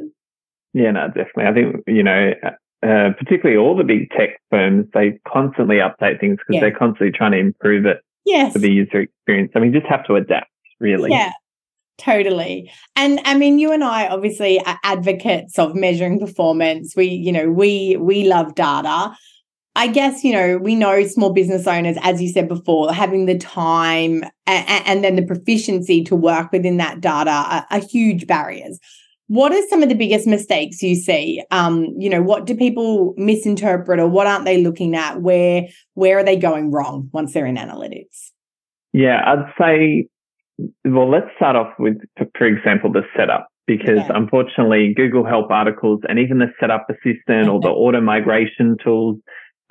yeah 0.75 0.91
no 0.91 1.07
definitely 1.07 1.45
i 1.45 1.53
think 1.53 1.83
you 1.87 2.03
know 2.03 2.33
uh, 2.83 3.09
particularly 3.17 3.57
all 3.57 3.75
the 3.75 3.83
big 3.83 4.09
tech 4.11 4.39
firms 4.51 4.85
they 4.93 5.17
constantly 5.27 5.77
update 5.77 6.19
things 6.19 6.37
because 6.37 6.55
yeah. 6.55 6.59
they're 6.59 6.77
constantly 6.77 7.11
trying 7.11 7.31
to 7.31 7.39
improve 7.39 7.85
it 7.85 8.01
yes. 8.25 8.53
for 8.53 8.59
the 8.59 8.71
user 8.71 9.01
experience 9.01 9.51
i 9.55 9.59
mean 9.59 9.73
you 9.73 9.79
just 9.79 9.89
have 9.89 10.05
to 10.05 10.15
adapt 10.15 10.51
really 10.79 11.09
yeah 11.09 11.31
Totally. 11.97 12.69
And 12.97 13.21
I 13.23 13.37
mean 13.37 13.57
you 13.57 13.71
and 13.71 13.81
I 13.81 14.09
obviously 14.09 14.59
are 14.65 14.77
advocates 14.83 15.57
of 15.57 15.75
measuring 15.75 16.19
performance. 16.19 16.93
We, 16.93 17.05
you 17.05 17.31
know, 17.31 17.49
we 17.49 17.95
we 17.95 18.27
love 18.27 18.53
data. 18.53 19.15
I 19.77 19.87
guess, 19.87 20.23
you 20.23 20.31
know, 20.31 20.57
we 20.57 20.73
know 20.75 21.05
small 21.05 21.33
business 21.33 21.67
owners, 21.67 21.97
as 22.01 22.21
you 22.21 22.29
said 22.29 22.47
before, 22.47 22.93
having 22.93 23.25
the 23.25 23.37
time 23.37 24.23
and, 24.47 24.83
and 24.85 25.03
then 25.03 25.17
the 25.17 25.25
proficiency 25.25 26.01
to 26.05 26.15
work 26.15 26.51
within 26.53 26.77
that 26.77 27.01
data 27.01 27.29
are, 27.29 27.67
are, 27.69 27.81
huge 27.81 28.25
barriers. 28.25 28.79
What 29.27 29.51
are 29.51 29.61
some 29.69 29.81
of 29.81 29.89
the 29.89 29.95
biggest 29.95 30.27
mistakes 30.27 30.83
you 30.83 30.95
see? 30.95 31.43
Um, 31.49 31.93
you 31.97 32.09
know, 32.09 32.21
what 32.21 32.45
do 32.45 32.55
people 32.55 33.13
misinterpret 33.17 33.99
or 33.99 34.07
what 34.07 34.27
aren't 34.27 34.45
they 34.45 34.61
looking 34.61 34.95
at? 34.95 35.21
Where 35.21 35.67
where 35.95 36.19
are 36.19 36.23
they 36.23 36.37
going 36.37 36.71
wrong 36.71 37.09
once 37.11 37.33
they're 37.33 37.47
in 37.47 37.55
analytics? 37.55 38.31
Yeah, 38.93 39.21
I'd 39.25 39.51
say 39.59 40.07
well, 40.85 41.09
let's 41.09 41.27
start 41.35 41.55
off 41.55 41.73
with, 41.79 41.97
for 42.37 42.47
example, 42.47 42.91
the 42.91 43.01
setup, 43.17 43.47
because 43.67 43.97
yeah. 43.97 44.11
unfortunately, 44.11 44.93
Google 44.95 45.25
Help 45.25 45.51
articles 45.51 46.01
and 46.07 46.19
even 46.19 46.39
the 46.39 46.51
setup 46.59 46.87
assistant 46.89 47.49
or 47.49 47.59
the 47.59 47.67
auto 47.67 48.01
migration 48.01 48.77
tools 48.83 49.17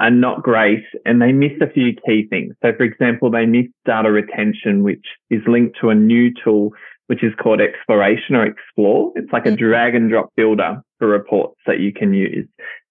are 0.01 0.11
not 0.11 0.43
great 0.43 0.83
and 1.07 1.23
they 1.23 1.33
miss 1.33 1.53
a 1.63 1.71
few 1.71 1.95
key 2.07 2.27
things. 2.29 2.55
So, 2.63 2.73
for 2.77 2.83
example, 2.83 3.31
they 3.31 3.47
miss 3.47 3.67
data 3.87 4.11
retention, 4.11 4.83
which 4.83 5.07
is 5.31 5.41
linked 5.47 5.79
to 5.81 5.91
a 5.91 5.95
new 5.95 6.33
tool, 6.43 6.71
which 7.07 7.23
is 7.23 7.33
called 7.41 7.61
Exploration 7.61 8.35
or 8.35 8.47
Explore. 8.47 9.13
It's 9.17 9.33
like 9.33 9.47
a 9.47 9.51
mm-hmm. 9.51 9.65
drag 9.65 9.95
and 9.95 10.11
drop 10.11 10.31
builder 10.37 10.83
for 10.99 11.09
reports 11.09 11.57
that 11.67 11.81
you 11.81 11.93
can 11.93 12.15
use. 12.15 12.49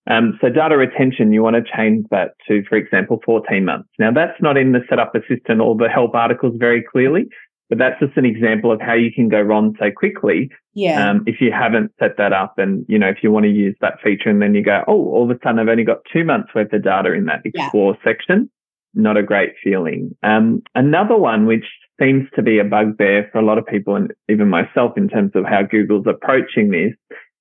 Um, 0.09 0.37
so 0.41 0.49
data 0.49 0.75
retention, 0.75 1.31
you 1.31 1.41
want 1.41 1.55
to 1.55 1.63
change 1.75 2.05
that 2.11 2.31
to, 2.47 2.63
for 2.67 2.75
example, 2.75 3.21
14 3.25 3.63
months. 3.63 3.89
Now 3.99 4.11
that's 4.11 4.39
not 4.41 4.57
in 4.57 4.73
the 4.73 4.81
setup 4.89 5.15
assistant 5.15 5.61
or 5.61 5.75
the 5.75 5.87
help 5.87 6.13
articles 6.13 6.55
very 6.57 6.83
clearly. 6.83 7.27
But 7.69 7.77
that's 7.79 7.99
just 7.99 8.17
an 8.17 8.25
example 8.25 8.71
of 8.71 8.81
how 8.81 8.93
you 8.93 9.11
can 9.11 9.29
go 9.29 9.41
wrong 9.41 9.75
so 9.79 9.89
quickly. 9.89 10.51
Yeah. 10.73 11.09
Um, 11.09 11.23
if 11.25 11.39
you 11.39 11.51
haven't 11.51 11.91
set 11.97 12.17
that 12.17 12.33
up 12.33 12.55
and, 12.57 12.85
you 12.87 12.99
know, 12.99 13.07
if 13.07 13.23
you 13.23 13.31
want 13.31 13.45
to 13.45 13.49
use 13.49 13.75
that 13.81 13.99
feature 14.03 14.29
and 14.29 14.41
then 14.41 14.53
you 14.53 14.61
go, 14.61 14.83
oh, 14.87 15.07
all 15.09 15.23
of 15.23 15.35
a 15.35 15.39
sudden 15.41 15.59
I've 15.59 15.69
only 15.69 15.85
got 15.85 15.99
two 16.11 16.23
months 16.23 16.53
worth 16.53 16.71
of 16.73 16.83
data 16.83 17.13
in 17.13 17.25
that 17.25 17.41
explore 17.45 17.95
yeah. 17.95 18.11
section. 18.11 18.51
Not 18.93 19.17
a 19.17 19.23
great 19.23 19.53
feeling. 19.63 20.15
Um, 20.21 20.61
another 20.75 21.17
one, 21.17 21.47
which 21.47 21.65
seems 21.99 22.27
to 22.35 22.41
be 22.41 22.59
a 22.59 22.63
bugbear 22.63 23.29
for 23.31 23.39
a 23.39 23.45
lot 23.45 23.57
of 23.57 23.65
people 23.65 23.95
and 23.95 24.11
even 24.29 24.49
myself 24.49 24.97
in 24.97 25.07
terms 25.07 25.31
of 25.35 25.45
how 25.45 25.61
Google's 25.63 26.07
approaching 26.07 26.71
this 26.71 26.93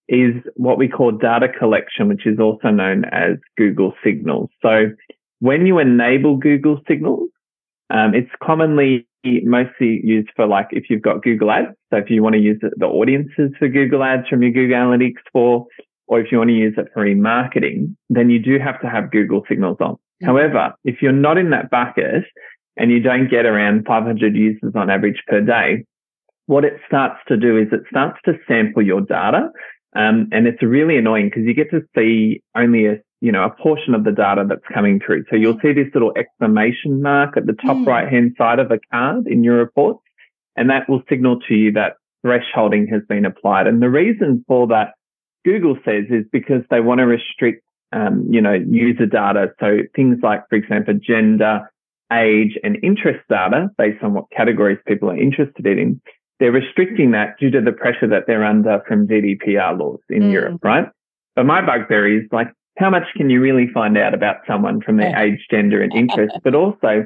is 0.09 0.35
what 0.57 0.79
we 0.79 0.89
call 0.89 1.13
data 1.13 1.49
collection, 1.49 2.09
which 2.09 2.27
is 2.27 2.39
also 2.39 2.69
known 2.69 3.05
as 3.07 3.37
Google 3.57 3.95
Signals. 4.05 4.51
So 4.61 4.91
when 5.41 5.67
you 5.67 5.79
enable 5.79 6.37
Google 6.37 6.81
Signals, 6.87 7.31
um, 7.91 8.15
it's 8.15 8.31
commonly 8.43 9.07
mostly 9.25 10.01
used 10.03 10.29
for 10.35 10.47
like 10.47 10.69
if 10.73 10.85
you've 10.91 11.03
got 11.03 11.23
Google 11.23 11.51
Ads. 11.51 11.77
So 11.91 11.99
if 11.99 12.11
you 12.11 12.23
want 12.23 12.35
to 12.35 12.41
use 12.41 12.61
the 12.61 12.87
audiences 12.87 13.53
for 13.59 13.69
Google 13.69 14.03
Ads 14.03 14.29
from 14.29 14.43
your 14.43 14.51
Google 14.51 14.77
Analytics 14.77 15.23
for, 15.33 15.67
or 16.09 16.21
if 16.21 16.33
you 16.33 16.39
want 16.39 16.51
to 16.51 16.55
use 16.55 16.75
it 16.77 16.89
for 16.93 17.05
remarketing, 17.05 17.95
then 18.11 18.31
you 18.31 18.39
do 18.39 18.59
have 18.59 18.81
to 18.83 18.89
have 18.89 19.11
Google 19.11 19.45
Signals 19.49 19.79
on. 19.81 19.93
Mm-hmm. 19.93 20.27
However, 20.27 20.75
if 20.85 21.01
you're 21.01 21.13
not 21.13 21.39
in 21.39 21.51
that 21.51 21.71
bucket 21.71 22.25
and 22.77 22.91
you 22.91 23.01
don't 23.01 23.31
get 23.31 23.47
around 23.47 23.85
500 23.87 24.35
users 24.35 24.73
on 24.75 24.91
average 24.91 25.23
per 25.27 25.41
day, 25.41 25.85
what 26.47 26.65
it 26.65 26.75
starts 26.87 27.19
to 27.29 27.37
do 27.37 27.59
is 27.59 27.69
it 27.73 27.83
starts 27.91 28.19
to 28.25 28.33
sample 28.49 28.83
your 28.83 29.01
data. 29.01 29.51
Um, 29.95 30.29
and 30.33 30.47
it's 30.47 30.63
really 30.63 30.97
annoying 30.97 31.27
because 31.27 31.45
you 31.45 31.55
get 31.55 31.71
to 31.71 31.83
see 31.95 32.43
only 32.57 32.87
a 32.87 32.97
you 33.23 33.31
know, 33.31 33.45
a 33.45 33.63
portion 33.63 33.95
of 33.95 34.03
the 34.03 34.11
data 34.11 34.45
that's 34.47 34.67
coming 34.75 34.99
through. 34.99 35.25
So 35.31 35.37
you'll 35.37 35.59
see 35.63 35.73
this 35.73 35.87
little 35.95 36.13
exclamation 36.17 37.01
mark 37.01 37.37
at 37.37 37.47
the 37.47 37.53
top 37.53 37.77
mm. 37.77 37.87
right 37.87 38.13
hand 38.13 38.35
side 38.37 38.59
of 38.59 38.73
a 38.73 38.81
card 38.91 39.29
in 39.29 39.45
your 39.45 39.59
reports, 39.59 40.01
and 40.57 40.69
that 40.71 40.91
will 40.91 41.03
signal 41.09 41.39
to 41.47 41.55
you 41.55 41.71
that 41.73 41.99
thresholding 42.27 42.91
has 42.93 43.03
been 43.09 43.25
applied. 43.25 43.69
And 43.69 43.81
the 43.81 43.89
reason 43.89 44.45
for 44.49 44.67
that, 44.67 44.95
Google 45.45 45.77
says, 45.85 46.07
is 46.11 46.25
because 46.33 46.63
they 46.69 46.81
want 46.81 46.99
to 46.99 47.07
restrict, 47.07 47.63
um, 47.93 48.27
you 48.29 48.41
know, 48.41 48.55
user 48.55 49.07
data. 49.07 49.53
So 49.61 49.79
things 49.95 50.19
like, 50.21 50.41
for 50.51 50.57
example, 50.57 50.95
gender, 50.95 51.71
age, 52.13 52.59
and 52.63 52.79
interest 52.83 53.21
data 53.29 53.69
based 53.79 54.03
on 54.03 54.15
what 54.15 54.31
categories 54.37 54.79
people 54.87 55.11
are 55.11 55.17
interested 55.17 55.67
in. 55.67 56.01
They're 56.41 56.53
restricting 56.53 57.13
that 57.13 57.39
due 57.39 57.51
to 57.51 57.61
the 57.61 57.73
pressure 57.73 58.09
that 58.09 58.25
they're 58.27 58.45
under 58.45 58.83
from 58.87 59.07
GDPR 59.07 59.79
laws 59.79 60.01
in 60.09 60.25
mm. 60.25 60.33
Europe, 60.33 60.61
right? 60.65 60.87
But 61.37 61.47
my 61.47 61.65
bugbear 61.65 62.07
is 62.21 62.29
like 62.33 62.49
how 62.79 62.91
much 62.91 63.05
can 63.17 63.31
you 63.31 63.41
really 63.41 63.69
find 63.73 63.99
out 63.99 64.15
about 64.15 64.37
someone 64.47 64.81
from 64.81 64.97
their 64.97 65.17
age, 65.17 65.47
gender, 65.51 65.83
and 65.83 65.93
interest? 65.97 66.35
But 66.43 66.55
also, 66.55 67.05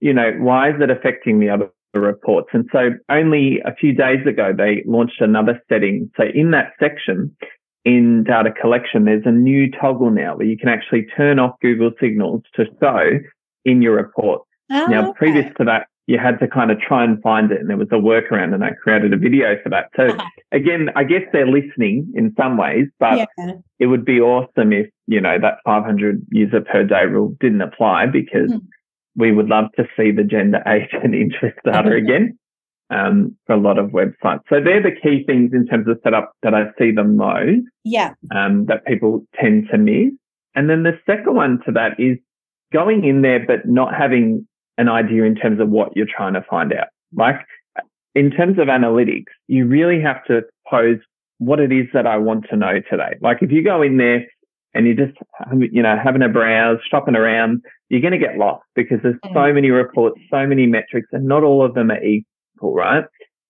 you 0.00 0.12
know, 0.12 0.32
why 0.38 0.70
is 0.70 0.76
it 0.80 0.90
affecting 0.90 1.40
the 1.40 1.50
other 1.50 1.70
reports? 1.94 2.48
And 2.52 2.68
so 2.72 2.90
only 3.10 3.60
a 3.64 3.74
few 3.74 3.92
days 3.92 4.26
ago, 4.26 4.52
they 4.56 4.82
launched 4.86 5.20
another 5.20 5.60
setting. 5.68 6.10
So 6.16 6.24
in 6.34 6.52
that 6.52 6.72
section, 6.80 7.36
in 7.84 8.24
data 8.24 8.50
collection, 8.52 9.04
there's 9.04 9.26
a 9.26 9.32
new 9.32 9.70
toggle 9.70 10.10
now 10.10 10.36
where 10.36 10.46
you 10.46 10.56
can 10.56 10.68
actually 10.68 11.06
turn 11.16 11.38
off 11.38 11.58
Google 11.60 11.90
Signals 12.00 12.42
to 12.54 12.66
show 12.80 13.18
in 13.64 13.82
your 13.82 13.96
report. 13.96 14.42
Oh, 14.70 14.86
now, 14.86 15.08
okay. 15.10 15.18
previous 15.18 15.52
to 15.58 15.64
that, 15.64 15.86
you 16.06 16.18
had 16.18 16.38
to 16.40 16.48
kind 16.48 16.70
of 16.70 16.80
try 16.80 17.04
and 17.04 17.22
find 17.22 17.52
it 17.52 17.60
and 17.60 17.70
there 17.70 17.76
was 17.76 17.88
a 17.92 17.94
workaround 17.94 18.54
and 18.54 18.64
I 18.64 18.70
created 18.82 19.12
a 19.12 19.16
video 19.16 19.56
for 19.62 19.68
that. 19.68 19.88
So 19.96 20.08
uh-huh. 20.08 20.26
again, 20.50 20.88
I 20.96 21.04
guess 21.04 21.22
they're 21.32 21.46
listening 21.46 22.12
in 22.14 22.34
some 22.36 22.56
ways, 22.56 22.88
but 22.98 23.28
yeah. 23.38 23.52
it 23.78 23.86
would 23.86 24.04
be 24.04 24.20
awesome 24.20 24.72
if, 24.72 24.88
you 25.06 25.20
know, 25.20 25.38
that 25.40 25.58
500 25.64 26.26
user 26.30 26.60
per 26.60 26.84
day 26.84 27.04
rule 27.04 27.36
didn't 27.40 27.60
apply 27.60 28.06
because 28.06 28.50
mm-hmm. 28.50 28.66
we 29.16 29.30
would 29.30 29.48
love 29.48 29.66
to 29.76 29.84
see 29.96 30.10
the 30.10 30.24
gender, 30.24 30.60
age 30.66 30.90
and 30.92 31.14
interest 31.14 31.58
data 31.64 31.94
again. 31.94 32.38
Um, 32.90 33.34
for 33.46 33.54
a 33.54 33.58
lot 33.58 33.78
of 33.78 33.86
websites. 33.86 34.40
So 34.50 34.60
they're 34.62 34.82
the 34.82 34.94
key 35.02 35.24
things 35.26 35.52
in 35.54 35.66
terms 35.66 35.88
of 35.88 35.98
setup 36.04 36.32
that 36.42 36.52
I 36.52 36.64
see 36.78 36.90
the 36.90 37.04
most. 37.04 37.62
Yeah. 37.84 38.12
Um, 38.34 38.66
that 38.66 38.84
people 38.84 39.24
tend 39.40 39.68
to 39.70 39.78
miss. 39.78 40.12
And 40.54 40.68
then 40.68 40.82
the 40.82 40.98
second 41.06 41.34
one 41.34 41.60
to 41.64 41.72
that 41.72 41.98
is 41.98 42.18
going 42.72 43.04
in 43.04 43.22
there, 43.22 43.44
but 43.44 43.66
not 43.66 43.94
having 43.94 44.46
an 44.78 44.88
idea 44.88 45.24
in 45.24 45.34
terms 45.34 45.60
of 45.60 45.68
what 45.68 45.94
you're 45.94 46.06
trying 46.06 46.34
to 46.34 46.42
find 46.48 46.72
out. 46.72 46.88
Like 47.14 47.36
in 48.14 48.30
terms 48.30 48.58
of 48.58 48.68
analytics, 48.68 49.32
you 49.48 49.66
really 49.66 50.00
have 50.00 50.24
to 50.26 50.42
pose 50.68 50.98
what 51.38 51.60
it 51.60 51.72
is 51.72 51.86
that 51.92 52.06
I 52.06 52.16
want 52.16 52.46
to 52.50 52.56
know 52.56 52.80
today. 52.90 53.16
Like 53.20 53.38
if 53.42 53.50
you 53.50 53.62
go 53.62 53.82
in 53.82 53.96
there 53.96 54.26
and 54.74 54.86
you're 54.86 55.06
just, 55.06 55.18
you 55.60 55.82
know, 55.82 55.96
having 56.02 56.22
a 56.22 56.28
browse, 56.28 56.78
shopping 56.88 57.16
around, 57.16 57.62
you're 57.88 58.00
going 58.00 58.12
to 58.12 58.18
get 58.18 58.38
lost 58.38 58.64
because 58.74 58.98
there's 59.02 59.18
so 59.22 59.28
mm. 59.34 59.54
many 59.54 59.70
reports, 59.70 60.18
so 60.30 60.46
many 60.46 60.66
metrics, 60.66 61.08
and 61.12 61.26
not 61.26 61.42
all 61.42 61.64
of 61.64 61.74
them 61.74 61.90
are 61.90 62.02
equal, 62.02 62.74
right? 62.74 63.04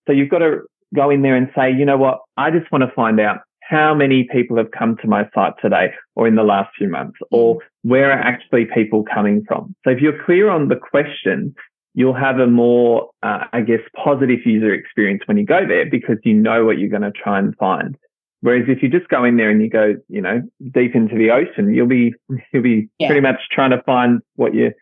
So 0.05 0.11
you've 0.11 0.29
got 0.29 0.39
to 0.39 0.61
go 0.93 1.09
in 1.09 1.21
there 1.21 1.35
and 1.35 1.49
say, 1.55 1.71
you 1.71 1.85
know 1.85 1.97
what? 1.97 2.19
I 2.35 2.51
just 2.51 2.69
want 2.71 2.83
to 2.83 2.91
find 2.93 3.19
out 3.19 3.39
how 3.69 3.93
many 3.93 4.27
people 4.31 4.57
have 4.57 4.71
come 4.71 4.97
to 4.97 5.07
my 5.07 5.29
site 5.33 5.53
today 5.61 5.91
or 6.15 6.27
in 6.27 6.35
the 6.35 6.43
last 6.43 6.69
few 6.77 6.89
months 6.89 7.17
or 7.31 7.55
mm. 7.55 7.59
where 7.83 8.11
are 8.11 8.19
actually 8.19 8.65
people 8.73 9.03
coming 9.13 9.43
from? 9.47 9.75
So 9.83 9.91
if 9.91 9.99
you're 9.99 10.23
clear 10.25 10.49
on 10.49 10.67
the 10.67 10.75
question, 10.75 11.55
you'll 11.93 12.13
have 12.13 12.39
a 12.39 12.47
more, 12.47 13.09
uh, 13.21 13.45
I 13.53 13.61
guess, 13.61 13.79
positive 14.03 14.39
user 14.45 14.73
experience 14.73 15.23
when 15.25 15.37
you 15.37 15.45
go 15.45 15.67
there 15.67 15.85
because 15.89 16.17
you 16.23 16.33
know 16.33 16.65
what 16.65 16.77
you're 16.77 16.89
going 16.89 17.03
to 17.03 17.11
try 17.11 17.39
and 17.39 17.55
find. 17.57 17.95
Whereas 18.41 18.65
if 18.67 18.83
you 18.83 18.89
just 18.89 19.07
go 19.07 19.23
in 19.23 19.37
there 19.37 19.49
and 19.49 19.61
you 19.61 19.69
go, 19.69 19.95
you 20.09 20.19
know, 20.19 20.41
deep 20.71 20.95
into 20.95 21.15
the 21.15 21.31
ocean, 21.31 21.73
you'll 21.73 21.87
be 21.87 22.13
you'll 22.53 22.63
be 22.63 22.89
yeah. 22.99 23.07
pretty 23.07 23.21
much 23.21 23.39
trying 23.51 23.71
to 23.71 23.81
find 23.83 24.19
what 24.35 24.53
you're, 24.53 24.73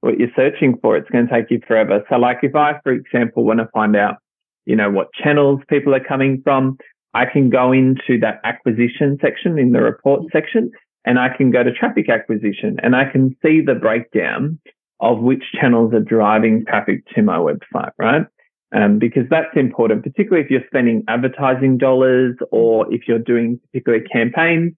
what 0.00 0.18
you're 0.18 0.30
searching 0.34 0.78
for. 0.80 0.96
It's 0.96 1.10
going 1.10 1.26
to 1.26 1.32
take 1.32 1.50
you 1.50 1.60
forever. 1.66 2.02
So 2.08 2.16
like 2.16 2.38
if 2.42 2.54
I, 2.54 2.80
for 2.82 2.92
example, 2.92 3.44
want 3.44 3.58
to 3.58 3.68
find 3.74 3.96
out, 3.96 4.16
you 4.64 4.76
know, 4.76 4.90
what 4.90 5.12
channels 5.12 5.60
people 5.68 5.94
are 5.94 6.02
coming 6.02 6.40
from, 6.42 6.78
I 7.14 7.24
can 7.26 7.50
go 7.50 7.72
into 7.72 8.18
that 8.20 8.40
acquisition 8.44 9.18
section 9.20 9.58
in 9.58 9.72
the 9.72 9.80
report 9.80 10.22
section 10.32 10.70
and 11.04 11.18
I 11.18 11.28
can 11.36 11.50
go 11.50 11.62
to 11.62 11.72
traffic 11.72 12.08
acquisition 12.08 12.76
and 12.82 12.94
I 12.94 13.10
can 13.10 13.36
see 13.42 13.60
the 13.60 13.74
breakdown 13.74 14.60
of 15.00 15.20
which 15.20 15.42
channels 15.58 15.94
are 15.94 16.00
driving 16.00 16.64
traffic 16.66 17.04
to 17.14 17.22
my 17.22 17.38
website, 17.38 17.90
right? 17.98 18.26
Um, 18.72 18.98
because 18.98 19.24
that's 19.28 19.56
important, 19.56 20.04
particularly 20.04 20.44
if 20.44 20.50
you're 20.50 20.66
spending 20.66 21.02
advertising 21.08 21.78
dollars 21.78 22.36
or 22.52 22.92
if 22.92 23.08
you're 23.08 23.18
doing 23.18 23.58
particular 23.66 24.00
campaigns 24.12 24.74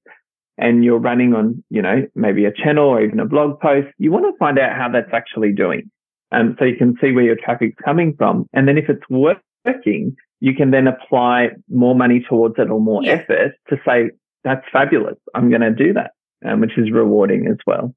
and 0.56 0.84
you're 0.84 0.98
running 0.98 1.34
on, 1.34 1.62
you 1.68 1.82
know, 1.82 2.06
maybe 2.14 2.44
a 2.46 2.52
channel 2.52 2.88
or 2.88 3.02
even 3.02 3.20
a 3.20 3.26
blog 3.26 3.60
post, 3.60 3.88
you 3.98 4.10
want 4.10 4.24
to 4.24 4.38
find 4.38 4.58
out 4.58 4.76
how 4.76 4.88
that's 4.88 5.12
actually 5.12 5.52
doing. 5.52 5.90
Um, 6.30 6.56
so 6.58 6.64
you 6.64 6.76
can 6.76 6.96
see 7.00 7.12
where 7.12 7.24
your 7.24 7.36
traffic's 7.36 7.76
coming 7.84 8.14
from. 8.16 8.46
And 8.54 8.66
then 8.66 8.78
if 8.78 8.88
it's 8.88 9.02
working, 9.10 10.16
you 10.42 10.52
can 10.52 10.72
then 10.72 10.88
apply 10.88 11.50
more 11.70 11.94
money 11.94 12.18
towards 12.28 12.56
it 12.58 12.68
or 12.68 12.80
more 12.80 13.00
yeah. 13.04 13.12
effort 13.12 13.52
to 13.68 13.76
say, 13.86 14.10
that's 14.42 14.66
fabulous. 14.72 15.14
I'm 15.36 15.50
going 15.50 15.60
to 15.60 15.70
do 15.70 15.92
that, 15.92 16.10
um, 16.44 16.60
which 16.60 16.76
is 16.76 16.90
rewarding 16.90 17.46
as 17.46 17.58
well. 17.64 17.94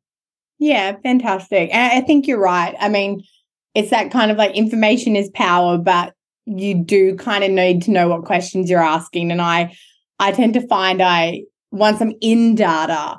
Yeah, 0.59 0.95
fantastic. 1.01 1.73
And 1.73 1.91
I 1.91 2.05
think 2.05 2.27
you're 2.27 2.39
right. 2.39 2.75
I 2.79 2.87
mean, 2.87 3.23
it's 3.73 3.89
that 3.89 4.11
kind 4.11 4.29
of 4.29 4.37
like 4.37 4.53
information 4.53 5.15
is 5.15 5.31
power, 5.33 5.79
but 5.79 6.13
you 6.45 6.75
do 6.75 7.15
kind 7.15 7.43
of 7.43 7.49
need 7.49 7.81
to 7.81 7.91
know 7.91 8.09
what 8.09 8.25
questions 8.25 8.69
you're 8.69 8.79
asking. 8.79 9.31
And 9.31 9.41
I, 9.41 9.75
I 10.19 10.31
tend 10.31 10.53
to 10.53 10.67
find 10.67 11.01
I 11.01 11.45
once 11.71 11.99
I'm 11.99 12.13
in 12.21 12.53
data 12.53 13.17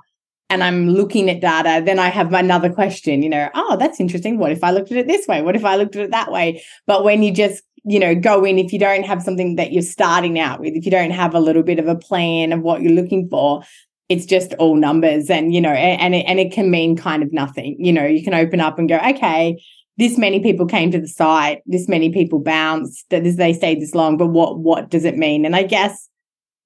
and 0.50 0.62
I'm 0.62 0.90
looking 0.90 1.28
at 1.28 1.40
data, 1.40 1.84
then 1.84 1.98
I 1.98 2.10
have 2.10 2.32
another 2.32 2.72
question, 2.72 3.24
you 3.24 3.28
know, 3.28 3.50
oh, 3.56 3.76
that's 3.76 3.98
interesting. 3.98 4.38
What 4.38 4.52
if 4.52 4.62
I 4.62 4.70
looked 4.70 4.92
at 4.92 4.98
it 4.98 5.08
this 5.08 5.26
way? 5.26 5.42
What 5.42 5.56
if 5.56 5.64
I 5.64 5.74
looked 5.74 5.96
at 5.96 6.04
it 6.04 6.10
that 6.12 6.30
way? 6.30 6.62
But 6.86 7.02
when 7.02 7.24
you 7.24 7.32
just, 7.32 7.64
you 7.86 8.00
know, 8.00 8.14
go 8.14 8.44
in, 8.44 8.58
if 8.58 8.72
you 8.72 8.78
don't 8.78 9.04
have 9.04 9.22
something 9.22 9.54
that 9.56 9.72
you're 9.72 9.82
starting 9.82 10.40
out 10.40 10.60
with, 10.60 10.74
if 10.74 10.84
you 10.84 10.90
don't 10.90 11.12
have 11.12 11.34
a 11.34 11.40
little 11.40 11.62
bit 11.62 11.78
of 11.78 11.86
a 11.86 11.94
plan 11.94 12.52
of 12.52 12.60
what 12.60 12.82
you're 12.82 12.92
looking 12.92 13.28
for, 13.28 13.62
it's 14.08 14.26
just 14.26 14.54
all 14.54 14.74
numbers 14.74 15.30
and, 15.30 15.54
you 15.54 15.60
know, 15.60 15.70
and, 15.70 16.14
it, 16.14 16.24
and 16.26 16.40
it 16.40 16.52
can 16.52 16.70
mean 16.70 16.96
kind 16.96 17.22
of 17.22 17.32
nothing. 17.32 17.76
You 17.78 17.92
know, 17.92 18.04
you 18.04 18.24
can 18.24 18.34
open 18.34 18.60
up 18.60 18.78
and 18.78 18.88
go, 18.88 18.98
okay, 18.98 19.62
this 19.98 20.18
many 20.18 20.40
people 20.40 20.66
came 20.66 20.90
to 20.90 21.00
the 21.00 21.08
site, 21.08 21.62
this 21.64 21.88
many 21.88 22.10
people 22.12 22.40
bounced, 22.40 23.08
that 23.10 23.22
they 23.22 23.52
stayed 23.52 23.80
this 23.80 23.94
long, 23.94 24.16
but 24.16 24.28
what 24.28 24.58
what 24.58 24.90
does 24.90 25.04
it 25.04 25.16
mean? 25.16 25.44
And 25.44 25.56
I 25.56 25.62
guess 25.62 26.08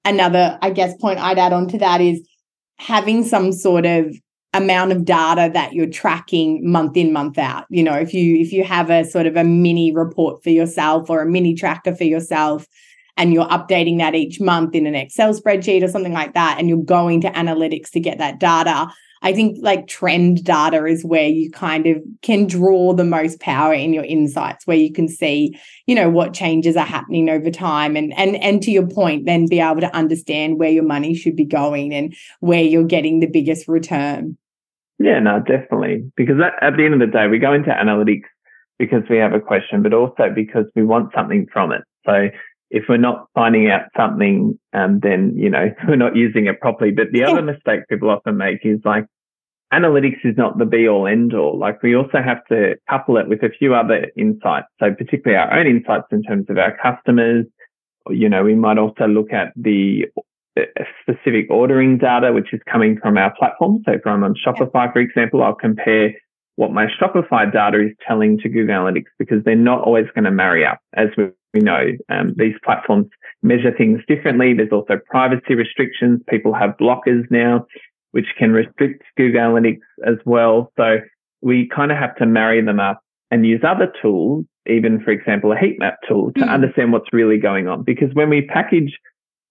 another, 0.05 0.59
I 0.63 0.71
guess, 0.71 0.97
point 0.97 1.21
I'd 1.21 1.39
add 1.39 1.53
on 1.53 1.69
to 1.69 1.79
that 1.79 2.01
is 2.01 2.27
having 2.79 3.25
some 3.25 3.53
sort 3.53 3.87
of 3.87 4.17
amount 4.53 4.93
of 4.93 5.05
data 5.05 5.51
that 5.53 5.73
you're 5.73 5.87
tracking 5.87 6.61
month 6.69 6.97
in 6.97 7.13
month 7.13 7.39
out 7.39 7.67
you 7.71 7.83
know 7.83 7.95
if 7.95 8.13
you 8.13 8.37
if 8.37 8.53
you 8.53 8.65
have 8.65 8.91
a 8.91 9.05
sort 9.05 9.27
of 9.27 9.37
a 9.37 9.45
mini 9.45 9.93
report 9.93 10.43
for 10.43 10.51
yourself 10.51 11.09
or 11.09 11.23
a 11.23 11.27
mini 11.27 11.55
tracker 11.55 11.95
for 11.95 12.05
yourself 12.05 12.67
and 13.17 13.33
you're 13.33 13.47
updating 13.49 13.99
that 13.99 14.15
each 14.15 14.41
month 14.41 14.75
in 14.75 14.87
an 14.87 14.95
excel 14.95 15.33
spreadsheet 15.33 15.85
or 15.85 15.89
something 15.89 16.13
like 16.13 16.35
that 16.35 16.57
and 16.59 16.69
you're 16.69 16.79
going 16.79 17.21
to 17.21 17.31
analytics 17.31 17.91
to 17.91 18.01
get 18.01 18.19
that 18.19 18.41
data 18.41 18.89
I 19.23 19.35
think 19.35 19.59
like 19.61 19.87
trend 19.87 20.45
data 20.45 20.87
is 20.87 21.05
where 21.05 21.29
you 21.29 21.51
kind 21.51 21.87
of 21.87 21.99
can 22.23 22.47
draw 22.47 22.95
the 22.95 23.05
most 23.05 23.39
power 23.41 23.75
in 23.75 23.93
your 23.93 24.05
insights, 24.05 24.67
where 24.67 24.79
you 24.79 24.93
can 24.93 25.09
see, 25.09 25.59
you 25.87 25.95
know, 25.95 26.09
what 26.09 26.33
changes 26.33 26.77
are 26.77 26.87
happening 26.87 27.29
over 27.29 27.51
time. 27.51 27.97
And 27.97 28.15
and 28.15 28.37
and 28.37 28.63
to 28.63 28.71
your 28.71 28.87
point, 28.87 29.27
then 29.27 29.47
be 29.47 29.61
able 29.61 29.83
to 29.83 29.95
understand 29.95 30.59
where 30.59 30.71
your 30.71 30.85
money 30.85 31.15
should 31.15 31.37
be 31.37 31.45
going 31.45 31.93
and 31.93 32.15
where 32.41 32.63
you're 32.63 32.85
getting 32.85 33.21
the 33.21 33.27
biggest 33.27 33.69
return. 33.69 34.39
Yeah, 35.01 35.19
no, 35.19 35.41
definitely. 35.41 36.13
Because 36.15 36.37
at, 36.61 36.77
the 36.77 36.85
end 36.85 36.93
of 36.93 37.01
the 37.01 37.07
day, 37.07 37.27
we 37.27 37.39
go 37.39 37.55
into 37.55 37.71
analytics 37.71 38.29
because 38.79 39.03
we 39.09 39.17
have 39.17 39.33
a 39.33 39.41
question, 39.41 39.83
but 39.83 39.95
also 39.95 40.29
because 40.35 40.67
we 40.77 40.85
want 40.85 41.11
something 41.15 41.47
from 41.51 41.73
it. 41.73 41.81
So 42.05 42.29
if 42.71 42.85
we're 42.87 42.99
not 42.99 43.27
finding 43.35 43.71
out 43.71 43.85
something, 43.97 44.59
um, 44.75 45.01
then, 45.03 45.33
you 45.37 45.49
know, 45.49 45.75
we're 45.89 45.97
not 45.97 46.17
using 46.17 46.47
it 46.47 46.61
properly. 46.61 46.91
But 46.91 47.13
the 47.13 47.25
other 47.25 47.41
mistake 47.41 47.89
people 47.89 48.11
often 48.11 48.37
make 48.37 48.61
is 48.63 48.81
like, 48.85 49.07
analytics 49.73 50.25
is 50.25 50.37
not 50.37 50.59
the 50.59 50.67
be 50.67 50.87
all 50.87 51.07
end 51.07 51.33
all. 51.35 51.59
Like 51.59 51.83
we 51.83 51.97
also 51.97 52.19
have 52.23 52.45
to 52.51 52.75
couple 52.89 53.17
it 53.17 53.27
with 53.29 53.43
a 53.43 53.49
few 53.49 53.75
other 53.75 54.07
insights. 54.19 54.67
So 54.81 54.93
particularly 54.93 55.37
our 55.37 55.59
own 55.59 55.67
insights 55.67 56.09
in 56.11 56.23
terms 56.23 56.47
of 56.51 56.59
our 56.59 56.77
customers. 56.77 57.47
You 58.11 58.29
know, 58.29 58.43
we 58.45 58.55
might 58.55 58.79
also 58.79 59.07
look 59.07 59.33
at 59.33 59.53
the 59.57 60.07
specific 61.03 61.47
ordering 61.51 61.99
data, 61.99 62.33
which 62.33 62.53
is 62.53 62.61
coming 62.71 62.99
from 63.01 63.19
our 63.19 63.35
platform. 63.39 63.83
So 63.87 63.93
if 63.93 64.07
I'm 64.07 64.25
on 64.25 64.35
Shopify, 64.35 64.93
for 64.93 64.99
example, 64.99 65.43
I'll 65.43 65.55
compare 65.55 66.13
what 66.57 66.73
my 66.73 66.87
Shopify 66.87 67.51
data 67.51 67.87
is 67.87 67.93
telling 68.07 68.39
to 68.39 68.49
Google 68.49 68.75
Analytics 68.75 69.11
because 69.19 69.43
they're 69.45 69.57
not 69.57 69.83
always 69.83 70.07
going 70.15 70.25
to 70.25 70.31
marry 70.31 70.65
up. 70.65 70.79
As 70.95 71.09
we 71.17 71.61
know, 71.61 71.93
um, 72.09 72.35
these 72.37 72.55
platforms 72.65 73.07
measure 73.43 73.75
things 73.77 74.01
differently. 74.07 74.55
There's 74.55 74.73
also 74.73 74.99
privacy 75.07 75.55
restrictions. 75.55 76.21
People 76.29 76.53
have 76.53 76.77
blockers 76.81 77.25
now, 77.31 77.67
which 78.11 78.27
can 78.39 78.53
restrict 78.53 79.03
Google 79.17 79.41
Analytics 79.41 79.81
as 80.07 80.17
well. 80.25 80.73
So 80.77 80.99
we 81.41 81.69
kind 81.75 81.91
of 81.91 81.99
have 81.99 82.17
to 82.17 82.27
marry 82.27 82.63
them 82.63 82.81
up 82.81 83.01
and 83.31 83.47
use 83.47 83.63
other 83.67 83.91
tools, 84.03 84.45
even 84.67 85.01
for 85.01 85.11
example, 85.11 85.53
a 85.53 85.57
heat 85.57 85.79
map 85.79 85.99
tool 86.09 86.33
to 86.33 86.41
mm. 86.41 86.49
understand 86.49 86.93
what's 86.93 87.13
really 87.13 87.39
going 87.39 87.69
on. 87.69 87.85
Because 87.85 88.13
when 88.13 88.29
we 88.29 88.43
package 88.43 88.99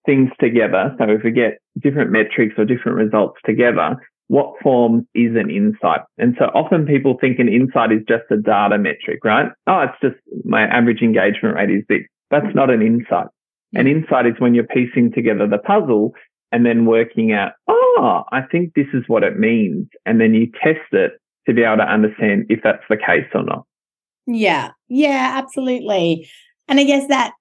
things 0.06 0.30
together, 0.40 0.94
so 0.98 1.04
if 1.10 1.22
we 1.24 1.30
get 1.30 1.58
different 1.80 2.10
metrics 2.10 2.54
or 2.58 2.64
different 2.64 2.98
results 2.98 3.38
together, 3.44 3.96
what 4.28 4.54
form 4.62 5.06
is 5.14 5.34
an 5.34 5.50
insight? 5.50 6.02
And 6.16 6.36
so 6.38 6.46
often 6.54 6.86
people 6.86 7.16
think 7.20 7.40
an 7.40 7.48
insight 7.48 7.90
is 7.90 8.02
just 8.08 8.30
a 8.30 8.36
data 8.36 8.78
metric, 8.78 9.24
right? 9.24 9.50
Oh, 9.66 9.80
it's 9.80 10.00
just 10.00 10.16
my 10.44 10.62
average 10.62 11.02
engagement 11.02 11.56
rate 11.56 11.70
is 11.70 11.84
this. 11.88 12.02
That's 12.30 12.54
not 12.54 12.70
an 12.70 12.80
insight. 12.80 13.26
An 13.74 13.86
hmm. 13.86 13.98
insight 13.98 14.26
is 14.26 14.34
when 14.38 14.54
you're 14.54 14.64
piecing 14.64 15.12
together 15.12 15.48
the 15.48 15.58
puzzle 15.58 16.12
and 16.52 16.64
then 16.64 16.86
working 16.86 17.32
out, 17.32 17.52
oh, 17.68 18.22
I 18.30 18.42
think 18.42 18.74
this 18.74 18.86
is 18.94 19.02
what 19.08 19.24
it 19.24 19.38
means. 19.38 19.88
And 20.06 20.20
then 20.20 20.34
you 20.34 20.50
test 20.62 20.92
it 20.92 21.12
to 21.48 21.54
be 21.54 21.62
able 21.62 21.78
to 21.78 21.92
understand 21.92 22.46
if 22.48 22.60
that's 22.62 22.84
the 22.88 22.96
case 22.96 23.26
or 23.34 23.42
not. 23.42 23.64
Yeah. 24.26 24.70
Yeah, 24.88 25.32
absolutely. 25.42 26.28
And 26.68 26.78
I 26.78 26.84
guess 26.84 27.08
that 27.08 27.32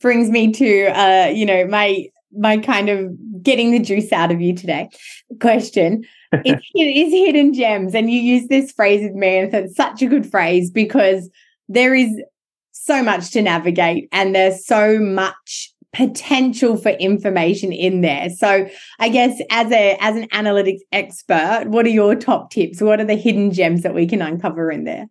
brings 0.00 0.30
me 0.30 0.52
to 0.52 0.86
uh, 0.98 1.26
you 1.26 1.46
know, 1.46 1.66
my 1.66 2.06
my 2.32 2.58
kind 2.58 2.88
of 2.88 3.10
getting 3.42 3.72
the 3.72 3.78
juice 3.78 4.12
out 4.12 4.30
of 4.30 4.40
you 4.40 4.54
today. 4.54 4.88
Question. 5.40 6.04
It 6.44 6.62
is 6.76 7.12
hidden 7.12 7.52
gems 7.52 7.92
and 7.92 8.08
you 8.08 8.20
use 8.20 8.46
this 8.46 8.70
phrase 8.70 9.02
with 9.02 9.14
me 9.14 9.38
and 9.38 9.52
it's 9.52 9.74
such 9.74 10.00
a 10.00 10.06
good 10.06 10.30
phrase 10.30 10.70
because 10.70 11.28
there 11.68 11.92
is 11.92 12.22
so 12.70 13.02
much 13.02 13.32
to 13.32 13.42
navigate 13.42 14.08
and 14.12 14.32
there's 14.32 14.64
so 14.64 15.00
much 15.00 15.72
potential 15.92 16.76
for 16.76 16.90
information 16.90 17.72
in 17.72 18.00
there. 18.00 18.30
So 18.30 18.68
i 19.00 19.08
guess 19.08 19.40
as 19.50 19.72
a 19.72 19.96
as 20.00 20.16
an 20.16 20.28
analytics 20.28 20.78
expert 20.92 21.64
what 21.66 21.84
are 21.84 21.90
your 21.90 22.14
top 22.14 22.52
tips? 22.52 22.80
What 22.80 23.00
are 23.00 23.04
the 23.04 23.16
hidden 23.16 23.50
gems 23.50 23.82
that 23.82 23.94
we 23.94 24.06
can 24.06 24.22
uncover 24.22 24.70
in 24.70 24.84
there? 24.84 25.06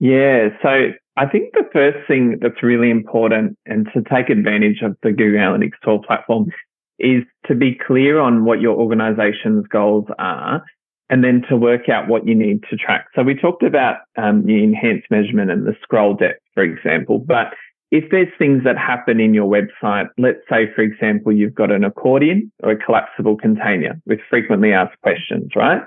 Yeah 0.00 0.48
so 0.60 0.90
I 1.18 1.26
think 1.26 1.52
the 1.52 1.68
first 1.72 1.98
thing 2.06 2.38
that's 2.40 2.62
really 2.62 2.90
important 2.90 3.58
and 3.66 3.88
to 3.92 4.02
take 4.02 4.30
advantage 4.30 4.82
of 4.82 4.96
the 5.02 5.10
Google 5.10 5.40
Analytics 5.40 5.78
tool 5.84 6.00
platform 6.00 6.52
is 7.00 7.24
to 7.46 7.56
be 7.56 7.76
clear 7.86 8.20
on 8.20 8.44
what 8.44 8.60
your 8.60 8.76
organization's 8.76 9.66
goals 9.66 10.04
are 10.20 10.62
and 11.10 11.24
then 11.24 11.42
to 11.48 11.56
work 11.56 11.88
out 11.88 12.06
what 12.06 12.24
you 12.24 12.36
need 12.36 12.62
to 12.70 12.76
track. 12.76 13.06
So 13.16 13.24
we 13.24 13.34
talked 13.34 13.64
about 13.64 13.96
um, 14.16 14.46
the 14.46 14.62
enhanced 14.62 15.06
measurement 15.10 15.50
and 15.50 15.66
the 15.66 15.74
scroll 15.82 16.14
depth, 16.14 16.40
for 16.54 16.62
example, 16.62 17.18
but 17.18 17.48
if 17.90 18.04
there's 18.10 18.28
things 18.38 18.62
that 18.64 18.76
happen 18.76 19.18
in 19.18 19.34
your 19.34 19.50
website, 19.50 20.08
let's 20.18 20.40
say, 20.48 20.70
for 20.76 20.82
example, 20.82 21.32
you've 21.32 21.54
got 21.54 21.72
an 21.72 21.82
accordion 21.82 22.52
or 22.62 22.72
a 22.72 22.76
collapsible 22.76 23.36
container 23.36 24.00
with 24.06 24.20
frequently 24.28 24.72
asked 24.72 25.00
questions, 25.02 25.50
right? 25.56 25.80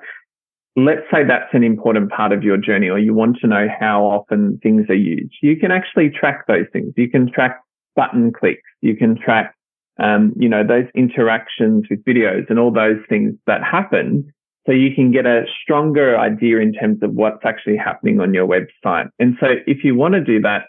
Let's 0.75 1.01
say 1.11 1.23
that's 1.27 1.53
an 1.53 1.63
important 1.63 2.11
part 2.11 2.31
of 2.31 2.43
your 2.43 2.57
journey 2.57 2.89
or 2.89 2.97
you 2.97 3.13
want 3.13 3.37
to 3.41 3.47
know 3.47 3.67
how 3.79 4.03
often 4.03 4.59
things 4.63 4.85
are 4.89 4.95
used, 4.95 5.33
you 5.41 5.57
can 5.57 5.71
actually 5.71 6.09
track 6.09 6.45
those 6.47 6.65
things. 6.71 6.93
You 6.95 7.09
can 7.09 7.31
track 7.31 7.61
button 7.95 8.31
clicks. 8.31 8.61
You 8.81 8.95
can 8.95 9.17
track, 9.17 9.53
um, 9.99 10.33
you 10.37 10.47
know, 10.47 10.65
those 10.65 10.85
interactions 10.95 11.85
with 11.89 12.03
videos 12.05 12.49
and 12.49 12.57
all 12.57 12.71
those 12.71 12.99
things 13.09 13.33
that 13.47 13.63
happen. 13.63 14.31
So 14.65 14.71
you 14.71 14.95
can 14.95 15.11
get 15.11 15.25
a 15.25 15.43
stronger 15.61 16.17
idea 16.17 16.59
in 16.59 16.73
terms 16.73 16.99
of 17.01 17.11
what's 17.11 17.43
actually 17.43 17.77
happening 17.77 18.21
on 18.21 18.33
your 18.33 18.47
website. 18.47 19.09
And 19.19 19.35
so 19.39 19.47
if 19.67 19.83
you 19.83 19.95
want 19.95 20.13
to 20.13 20.21
do 20.21 20.39
that, 20.41 20.65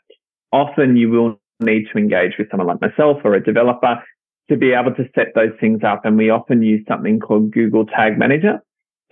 often 0.50 0.96
you 0.96 1.10
will 1.10 1.40
need 1.60 1.84
to 1.92 1.98
engage 1.98 2.32
with 2.38 2.50
someone 2.50 2.66
like 2.66 2.80
myself 2.80 3.18
or 3.24 3.34
a 3.34 3.42
developer 3.42 4.02
to 4.50 4.56
be 4.56 4.72
able 4.72 4.94
to 4.94 5.04
set 5.14 5.28
those 5.36 5.52
things 5.60 5.82
up. 5.86 6.04
And 6.04 6.16
we 6.16 6.30
often 6.30 6.62
use 6.62 6.84
something 6.88 7.20
called 7.20 7.52
Google 7.52 7.86
Tag 7.86 8.18
Manager 8.18 8.60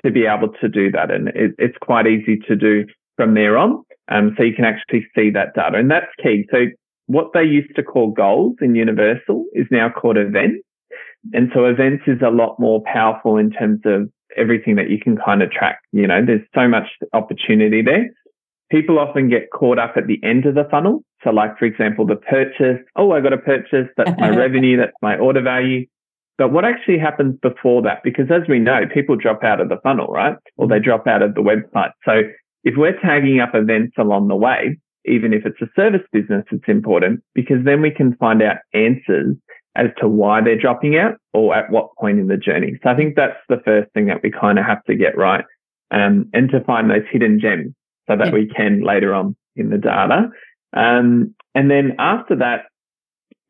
to 0.05 0.11
be 0.11 0.27
able 0.27 0.53
to 0.61 0.69
do 0.69 0.91
that. 0.93 1.11
And 1.11 1.29
it, 1.29 1.53
it's 1.59 1.77
quite 1.81 2.07
easy 2.07 2.39
to 2.49 2.57
do 2.57 2.85
from 3.17 3.35
there 3.35 3.59
on. 3.59 3.83
Um, 4.09 4.35
so 4.37 4.43
you 4.43 4.55
can 4.55 4.65
actually 4.65 5.07
see 5.15 5.31
that 5.31 5.55
data 5.55 5.79
and 5.79 5.91
that's 5.91 6.07
key. 6.23 6.47
So 6.51 6.67
what 7.07 7.31
they 7.33 7.43
used 7.43 7.75
to 7.77 7.83
call 7.83 8.11
goals 8.11 8.57
in 8.61 8.75
Universal 8.75 9.45
is 9.53 9.67
now 9.71 9.89
called 9.89 10.17
events. 10.17 10.63
And 11.33 11.51
so 11.55 11.65
events 11.67 12.05
is 12.07 12.21
a 12.25 12.31
lot 12.31 12.59
more 12.59 12.83
powerful 12.85 13.37
in 13.37 13.51
terms 13.51 13.81
of 13.85 14.11
everything 14.37 14.77
that 14.77 14.91
you 14.91 14.99
can 14.99 15.17
kind 15.17 15.43
of 15.43 15.51
track. 15.51 15.81
You 15.93 16.07
know, 16.07 16.25
there's 16.25 16.47
so 16.55 16.67
much 16.69 16.87
opportunity 17.13 17.83
there. 17.83 18.11
People 18.71 18.99
often 18.99 19.29
get 19.29 19.51
caught 19.53 19.79
up 19.79 19.95
at 19.97 20.07
the 20.07 20.21
end 20.23 20.47
of 20.47 20.55
the 20.55 20.69
funnel. 20.71 21.03
So 21.25 21.31
like, 21.31 21.59
for 21.59 21.65
example, 21.65 22.07
the 22.07 22.17
purchase. 22.17 22.79
Oh, 22.97 23.13
I 23.13 23.21
got 23.21 23.33
a 23.33 23.39
purchase. 23.39 23.89
That's 23.97 24.19
my 24.19 24.31
revenue. 24.37 24.77
That's 24.77 24.97
my 25.03 25.19
order 25.19 25.43
value. 25.43 25.87
But 26.41 26.53
what 26.53 26.65
actually 26.65 26.99
happens 26.99 27.39
before 27.43 27.83
that? 27.83 28.03
Because 28.03 28.31
as 28.31 28.49
we 28.49 28.59
know, 28.59 28.87
people 28.95 29.15
drop 29.15 29.45
out 29.45 29.61
of 29.61 29.69
the 29.69 29.77
funnel, 29.83 30.07
right? 30.07 30.37
Or 30.57 30.67
they 30.67 30.79
drop 30.79 31.07
out 31.07 31.21
of 31.21 31.35
the 31.35 31.43
website. 31.43 31.91
So 32.03 32.23
if 32.65 32.79
we're 32.79 32.99
tagging 32.99 33.41
up 33.41 33.51
events 33.53 33.93
along 33.99 34.29
the 34.29 34.37
way, 34.37 34.79
even 35.05 35.35
if 35.35 35.45
it's 35.45 35.61
a 35.61 35.69
service 35.77 36.01
business, 36.13 36.47
it's 36.51 36.65
important 36.67 37.21
because 37.35 37.59
then 37.67 37.83
we 37.83 37.91
can 37.91 38.17
find 38.17 38.41
out 38.41 38.57
answers 38.73 39.37
as 39.77 39.89
to 39.99 40.09
why 40.09 40.41
they're 40.41 40.59
dropping 40.59 40.97
out 40.97 41.17
or 41.35 41.55
at 41.55 41.71
what 41.71 41.95
point 42.01 42.19
in 42.19 42.29
the 42.29 42.39
journey. 42.39 42.73
So 42.83 42.89
I 42.89 42.97
think 42.97 43.17
that's 43.17 43.37
the 43.51 43.61
first 43.63 43.93
thing 43.93 44.07
that 44.07 44.23
we 44.23 44.31
kind 44.31 44.59
of 44.59 44.65
have 44.65 44.83
to 44.85 44.95
get 44.95 45.19
right. 45.19 45.45
Um, 45.91 46.31
and 46.33 46.49
to 46.53 46.65
find 46.65 46.91
those 46.91 47.05
hidden 47.13 47.39
gems 47.39 47.75
so 48.09 48.17
that 48.17 48.29
yeah. 48.29 48.33
we 48.33 48.47
can 48.47 48.83
later 48.83 49.13
on 49.13 49.37
in 49.57 49.69
the 49.69 49.77
data. 49.77 50.31
Um, 50.75 51.35
and 51.55 51.71
then 51.71 51.97
after 51.99 52.35
that, 52.37 52.70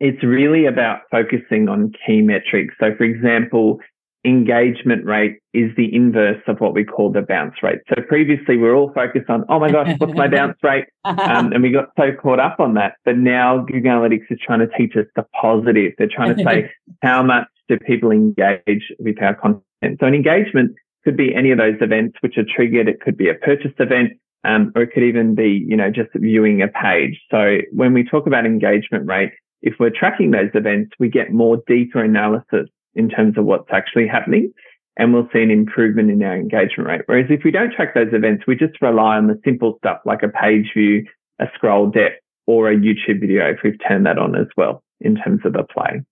it's 0.01 0.23
really 0.25 0.67
about 0.67 1.03
focusing 1.11 1.69
on 1.69 1.93
key 2.07 2.23
metrics. 2.23 2.75
So 2.81 2.95
for 2.97 3.05
example, 3.05 3.81
engagement 4.25 5.05
rate 5.07 5.39
is 5.55 5.71
the 5.77 5.95
inverse 5.95 6.43
of 6.47 6.59
what 6.59 6.75
we 6.75 6.85
call 6.85 7.11
the 7.11 7.23
bounce 7.23 7.55
rate. 7.63 7.79
So 7.89 8.03
previously 8.03 8.57
we 8.57 8.69
are 8.69 8.75
all 8.75 8.93
focused 8.93 9.31
on, 9.31 9.45
oh 9.49 9.59
my 9.59 9.71
gosh, 9.71 9.95
what's 9.99 10.15
my 10.15 10.29
bounce 10.29 10.59
rate? 10.63 10.85
Um, 11.05 11.53
and 11.53 11.63
we 11.63 11.71
got 11.71 11.89
so 11.99 12.13
caught 12.21 12.41
up 12.41 12.61
on 12.61 12.75
that. 12.75 12.95
But 13.05 13.17
now 13.17 13.59
Google 13.59 13.93
Analytics 13.93 14.31
is 14.31 14.39
trying 14.45 14.61
to 14.61 14.69
teach 14.77 14.95
us 14.97 15.07
the 15.17 15.25
positive. 15.41 15.93
They're 15.97 16.09
trying 16.09 16.37
to 16.37 16.45
say, 16.45 16.71
how 17.03 17.23
much 17.23 17.49
do 17.69 17.79
people 17.79 18.11
engage 18.11 18.93
with 18.99 19.23
our 19.23 19.35
content? 19.35 19.99
So 20.01 20.07
an 20.07 20.15
engagement 20.15 20.77
could 21.05 21.17
be 21.17 21.35
any 21.35 21.51
of 21.51 21.59
those 21.59 21.77
events 21.81 22.19
which 22.21 22.37
are 22.37 22.45
triggered. 22.45 22.89
It 22.89 23.01
could 23.01 23.17
be 23.17 23.29
a 23.29 23.35
purchase 23.35 23.73
event. 23.79 24.13
Um, 24.43 24.73
or 24.75 24.81
it 24.81 24.93
could 24.95 25.03
even 25.03 25.35
be, 25.35 25.67
you 25.69 25.77
know, 25.77 25.91
just 25.91 26.09
viewing 26.15 26.63
a 26.63 26.69
page. 26.69 27.21
So 27.31 27.59
when 27.73 27.93
we 27.93 28.05
talk 28.05 28.27
about 28.27 28.47
engagement 28.47 29.07
rate, 29.07 29.33
if 29.63 29.75
we're 29.79 29.91
tracking 29.91 30.31
those 30.31 30.51
events, 30.55 30.93
we 30.99 31.09
get 31.09 31.33
more 31.33 31.59
deeper 31.67 32.03
analysis 32.03 32.69
in 32.95 33.09
terms 33.09 33.39
of 33.39 33.45
what's 33.45 33.69
actually 33.71 34.07
happening 34.07 34.53
and 34.97 35.15
we'll 35.15 35.29
see 35.33 35.43
an 35.43 35.51
improvement 35.51 36.11
in 36.11 36.23
our 36.23 36.37
engagement 36.37 36.89
rate. 36.89 37.03
Whereas 37.07 37.27
if 37.31 37.43
we 37.45 37.51
don't 37.51 37.73
track 37.73 37.95
those 37.95 38.13
events, 38.13 38.45
we 38.47 38.57
just 38.57 38.81
rely 38.83 39.17
on 39.17 39.29
the 39.29 39.41
simple 39.45 39.77
stuff 39.79 40.01
like 40.05 40.23
a 40.23 40.29
page 40.29 40.73
view, 40.77 41.07
a 41.39 41.47
scroll 41.55 41.89
depth, 41.89 42.21
or 42.47 42.71
a 42.71 42.77
YouTube 42.77 43.21
video 43.21 43.51
if 43.51 43.59
we've 43.63 43.79
turned 43.87 44.07
that 44.07 44.19
on 44.19 44.35
as 44.35 44.49
well 44.57 44.83
in 45.01 45.17
terms 45.17 45.41
of 45.45 45.53
the 45.53 45.63
play. 45.63 46.03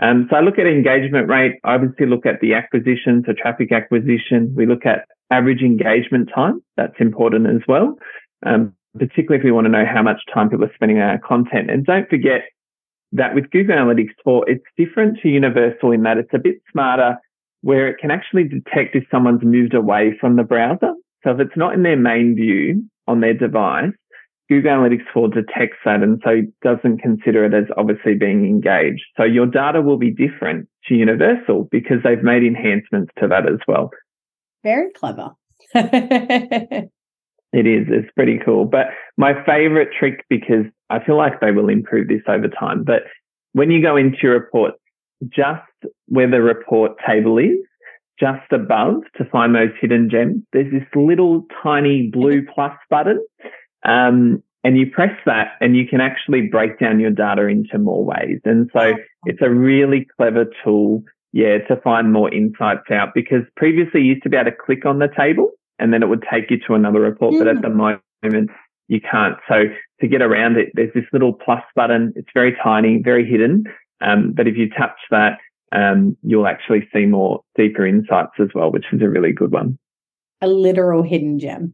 Um, 0.00 0.26
so 0.28 0.36
I 0.36 0.40
look 0.40 0.58
at 0.58 0.66
engagement 0.66 1.28
rate. 1.28 1.54
I 1.64 1.74
obviously 1.74 2.06
look 2.06 2.26
at 2.26 2.40
the 2.40 2.54
acquisition, 2.54 3.22
so 3.24 3.32
traffic 3.32 3.72
acquisition. 3.72 4.52
We 4.54 4.66
look 4.66 4.84
at 4.84 5.06
average 5.30 5.62
engagement 5.62 6.28
time. 6.34 6.62
That's 6.76 6.96
important 6.98 7.46
as 7.46 7.62
well. 7.66 7.96
Um, 8.44 8.74
particularly 8.98 9.38
if 9.38 9.44
we 9.44 9.52
want 9.52 9.66
to 9.66 9.70
know 9.70 9.84
how 9.86 10.02
much 10.02 10.20
time 10.32 10.50
people 10.50 10.64
are 10.64 10.74
spending 10.74 10.98
on 10.98 11.08
our 11.08 11.18
content. 11.18 11.70
And 11.70 11.84
don't 11.86 12.08
forget, 12.08 12.42
that 13.16 13.34
with 13.34 13.50
Google 13.50 13.76
Analytics 13.76 14.14
4, 14.24 14.48
it's 14.48 14.64
different 14.76 15.18
to 15.22 15.28
Universal 15.28 15.92
in 15.92 16.02
that 16.02 16.18
it's 16.18 16.32
a 16.34 16.38
bit 16.38 16.56
smarter 16.70 17.16
where 17.62 17.88
it 17.88 17.98
can 17.98 18.10
actually 18.10 18.44
detect 18.44 18.94
if 18.94 19.04
someone's 19.10 19.42
moved 19.42 19.74
away 19.74 20.16
from 20.20 20.36
the 20.36 20.44
browser. 20.44 20.92
So 21.24 21.30
if 21.30 21.40
it's 21.40 21.56
not 21.56 21.74
in 21.74 21.82
their 21.82 21.96
main 21.96 22.34
view 22.36 22.84
on 23.08 23.20
their 23.20 23.34
device, 23.34 23.92
Google 24.48 24.70
Analytics 24.70 25.04
4 25.12 25.28
detects 25.28 25.78
that 25.84 26.02
and 26.02 26.22
so 26.24 26.42
doesn't 26.62 26.98
consider 26.98 27.44
it 27.44 27.54
as 27.54 27.64
obviously 27.76 28.14
being 28.14 28.44
engaged. 28.44 29.02
So 29.16 29.24
your 29.24 29.46
data 29.46 29.82
will 29.82 29.98
be 29.98 30.10
different 30.10 30.68
to 30.86 30.94
Universal 30.94 31.68
because 31.72 31.98
they've 32.04 32.22
made 32.22 32.44
enhancements 32.44 33.10
to 33.18 33.26
that 33.28 33.48
as 33.48 33.58
well. 33.66 33.90
Very 34.62 34.92
clever. 34.92 35.32
It 37.56 37.66
is. 37.66 37.86
It's 37.88 38.12
pretty 38.14 38.38
cool. 38.44 38.66
But 38.66 38.88
my 39.16 39.32
favorite 39.46 39.88
trick, 39.98 40.26
because 40.28 40.66
I 40.90 41.02
feel 41.04 41.16
like 41.16 41.40
they 41.40 41.50
will 41.50 41.68
improve 41.68 42.08
this 42.08 42.22
over 42.28 42.48
time, 42.48 42.84
but 42.84 43.02
when 43.52 43.70
you 43.70 43.80
go 43.80 43.96
into 43.96 44.18
your 44.22 44.34
report, 44.34 44.74
just 45.28 45.62
where 46.08 46.30
the 46.30 46.42
report 46.42 46.92
table 47.06 47.38
is, 47.38 47.56
just 48.20 48.50
above 48.52 48.96
to 49.16 49.24
find 49.26 49.54
those 49.54 49.70
hidden 49.80 50.10
gems, 50.10 50.42
there's 50.52 50.70
this 50.72 50.86
little 50.94 51.46
tiny 51.62 52.08
blue 52.08 52.44
plus 52.54 52.76
button. 52.90 53.24
Um, 53.84 54.42
and 54.64 54.76
you 54.76 54.90
press 54.90 55.16
that 55.26 55.52
and 55.60 55.76
you 55.76 55.86
can 55.86 56.00
actually 56.00 56.48
break 56.48 56.80
down 56.80 56.98
your 56.98 57.12
data 57.12 57.46
into 57.46 57.78
more 57.78 58.04
ways. 58.04 58.40
And 58.44 58.68
so 58.72 58.94
it's 59.24 59.40
a 59.40 59.48
really 59.48 60.06
clever 60.16 60.44
tool, 60.64 61.04
yeah, 61.32 61.58
to 61.68 61.76
find 61.82 62.12
more 62.12 62.32
insights 62.34 62.90
out 62.90 63.14
because 63.14 63.42
previously 63.56 64.00
you 64.00 64.14
used 64.14 64.24
to 64.24 64.28
be 64.28 64.36
able 64.36 64.50
to 64.50 64.56
click 64.56 64.84
on 64.84 64.98
the 64.98 65.08
table 65.16 65.52
and 65.78 65.92
then 65.92 66.02
it 66.02 66.08
would 66.08 66.24
take 66.30 66.50
you 66.50 66.58
to 66.66 66.74
another 66.74 67.00
report. 67.00 67.34
Mm. 67.34 67.38
But 67.38 67.48
at 67.48 67.62
the 67.62 67.68
mm. 67.68 68.00
moment, 68.24 68.50
you 68.88 69.00
can't. 69.00 69.36
So 69.48 69.64
to 70.00 70.08
get 70.08 70.22
around 70.22 70.56
it, 70.56 70.70
there's 70.74 70.92
this 70.94 71.04
little 71.12 71.32
plus 71.32 71.62
button. 71.74 72.12
It's 72.16 72.28
very 72.34 72.56
tiny, 72.62 73.00
very 73.02 73.28
hidden. 73.28 73.64
Um, 74.00 74.32
but 74.32 74.46
if 74.46 74.56
you 74.56 74.68
touch 74.70 74.98
that, 75.10 75.38
um, 75.72 76.16
you'll 76.22 76.46
actually 76.46 76.88
see 76.92 77.06
more 77.06 77.42
deeper 77.56 77.86
insights 77.86 78.32
as 78.40 78.48
well, 78.54 78.70
which 78.70 78.86
is 78.92 79.02
a 79.02 79.08
really 79.08 79.32
good 79.32 79.52
one. 79.52 79.78
A 80.42 80.46
literal 80.46 81.02
hidden 81.02 81.38
gem. 81.38 81.72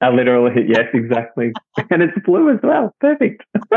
A 0.00 0.10
literal 0.10 0.50
hit. 0.50 0.68
Yes, 0.68 0.86
exactly. 0.94 1.52
and 1.90 2.02
it's 2.02 2.18
blue 2.24 2.50
as 2.50 2.60
well. 2.62 2.94
Perfect. 3.00 3.42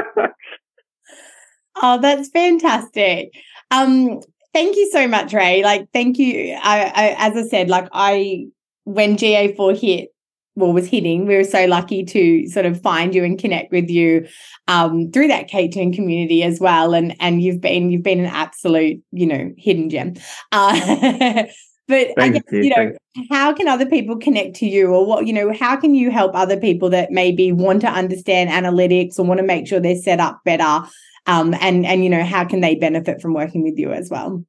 oh, 1.76 2.00
that's 2.00 2.30
fantastic. 2.30 3.34
Um, 3.72 4.22
thank 4.54 4.78
you 4.78 4.90
so 4.92 5.08
much, 5.08 5.34
Ray. 5.34 5.64
Like, 5.64 5.90
thank 5.92 6.18
you. 6.18 6.58
I, 6.62 6.92
I, 6.96 7.16
as 7.18 7.36
I 7.36 7.48
said, 7.48 7.70
like 7.70 7.90
I 7.92 8.46
when 8.86 9.18
GA4 9.18 9.80
hit, 9.80 10.10
well, 10.56 10.74
was 10.74 10.88
hitting, 10.88 11.26
we 11.26 11.36
were 11.36 11.44
so 11.44 11.66
lucky 11.66 12.04
to 12.06 12.48
sort 12.48 12.66
of 12.66 12.82
find 12.82 13.16
you 13.16 13.24
and 13.24 13.40
connect 13.40 13.72
with 13.72 13.90
you 13.90 14.28
um, 14.68 15.12
through 15.12 15.28
that 15.28 15.48
Kate 15.48 15.74
Toon 15.74 15.92
community 15.92 16.44
as 16.44 16.60
well. 16.60 16.94
And 16.94 17.16
and 17.20 17.42
you've 17.42 17.62
been 17.62 17.90
you've 17.92 18.04
been 18.04 18.20
an 18.20 18.28
absolute, 18.28 19.02
you 19.12 19.26
know, 19.26 19.52
hidden 19.58 19.90
gem. 19.90 20.14
Uh, 20.52 21.44
but 21.88 22.08
Thank 22.16 22.20
I 22.20 22.30
guess, 22.30 22.44
you, 22.52 22.64
you 22.64 22.70
know, 22.76 22.92
how 23.32 23.54
can 23.54 23.68
other 23.68 23.88
people 23.88 24.18
connect 24.18 24.56
to 24.58 24.68
you 24.68 24.88
or 24.88 25.06
what, 25.06 25.26
you 25.26 25.34
know, 25.34 25.52
how 25.54 25.76
can 25.76 25.96
you 25.96 26.12
help 26.12 26.36
other 26.36 26.60
people 26.60 26.90
that 26.92 27.12
maybe 27.12 27.52
want 27.52 27.82
to 27.82 27.90
understand 27.90 28.50
analytics 28.50 29.18
or 29.18 29.24
want 29.24 29.40
to 29.40 29.46
make 29.46 29.68
sure 29.68 29.80
they're 29.80 29.96
set 29.96 30.20
up 30.20 30.40
better? 30.46 30.88
Um, 31.26 31.56
and 31.62 31.86
and 31.86 32.04
you 32.04 32.10
know, 32.10 32.24
how 32.24 32.46
can 32.46 32.62
they 32.62 32.76
benefit 32.76 33.22
from 33.22 33.34
working 33.34 33.64
with 33.64 33.78
you 33.78 33.92
as 33.92 34.10
well? 34.12 34.44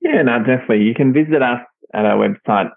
Yeah, 0.00 0.22
no, 0.22 0.38
definitely. 0.38 0.82
You 0.82 0.94
can 0.94 1.12
visit 1.12 1.42
us 1.42 1.60
at 1.94 2.04
our 2.04 2.16
website, 2.16 2.70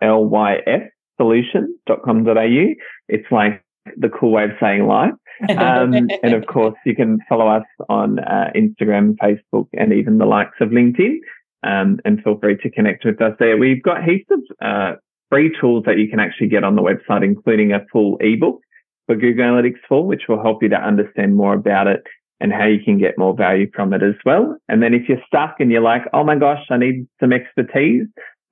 lyfsolutions.com.au. 1.19 2.73
It's 3.07 3.31
like 3.31 3.63
the 3.97 4.09
cool 4.09 4.31
way 4.31 4.45
of 4.45 4.51
saying 4.59 4.87
life. 4.87 5.13
Um, 5.49 5.93
and 6.23 6.33
of 6.33 6.45
course, 6.47 6.75
you 6.85 6.95
can 6.95 7.19
follow 7.27 7.47
us 7.47 7.65
on 7.87 8.19
uh, 8.19 8.51
Instagram, 8.55 9.15
Facebook, 9.17 9.67
and 9.73 9.93
even 9.93 10.17
the 10.17 10.25
likes 10.25 10.57
of 10.59 10.69
LinkedIn. 10.69 11.17
Um, 11.61 11.99
and 12.05 12.23
feel 12.23 12.39
free 12.39 12.57
to 12.57 12.71
connect 12.71 13.03
with 13.03 13.21
us 13.21 13.33
there. 13.39 13.57
We've 13.57 13.83
got 13.83 14.03
heaps 14.03 14.31
of 14.31 14.39
uh, 14.61 14.95
free 15.29 15.53
tools 15.59 15.83
that 15.85 15.97
you 15.97 16.07
can 16.07 16.19
actually 16.19 16.47
get 16.47 16.63
on 16.63 16.75
the 16.75 16.81
website, 16.81 17.23
including 17.23 17.73
a 17.73 17.85
full 17.91 18.17
ebook 18.21 18.61
for 19.07 19.15
Google 19.15 19.45
Analytics 19.45 19.79
4, 19.87 20.05
which 20.05 20.23
will 20.29 20.41
help 20.41 20.63
you 20.63 20.69
to 20.69 20.77
understand 20.77 21.35
more 21.35 21.53
about 21.53 21.87
it 21.87 22.03
and 22.39 22.53
how 22.53 22.65
you 22.65 22.79
can 22.83 22.97
get 22.97 23.17
more 23.17 23.35
value 23.35 23.69
from 23.73 23.93
it 23.93 24.01
as 24.01 24.15
well. 24.25 24.55
And 24.69 24.81
then 24.81 24.93
if 24.93 25.09
you're 25.09 25.21
stuck 25.27 25.55
and 25.59 25.71
you're 25.71 25.81
like, 25.81 26.03
oh 26.13 26.23
my 26.23 26.35
gosh, 26.35 26.63
I 26.69 26.77
need 26.77 27.07
some 27.19 27.33
expertise, 27.33 28.07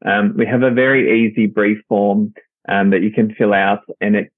um, 0.06 0.36
we 0.38 0.46
have 0.46 0.64
a 0.64 0.72
very 0.72 1.26
easy 1.26 1.48
brief 1.48 1.78
form 1.88 2.34
um, 2.68 2.90
that 2.92 3.02
you 3.02 3.12
can 3.12 3.34
fill 3.36 3.54
out, 3.54 3.82
and 4.02 4.16
it 4.16 4.32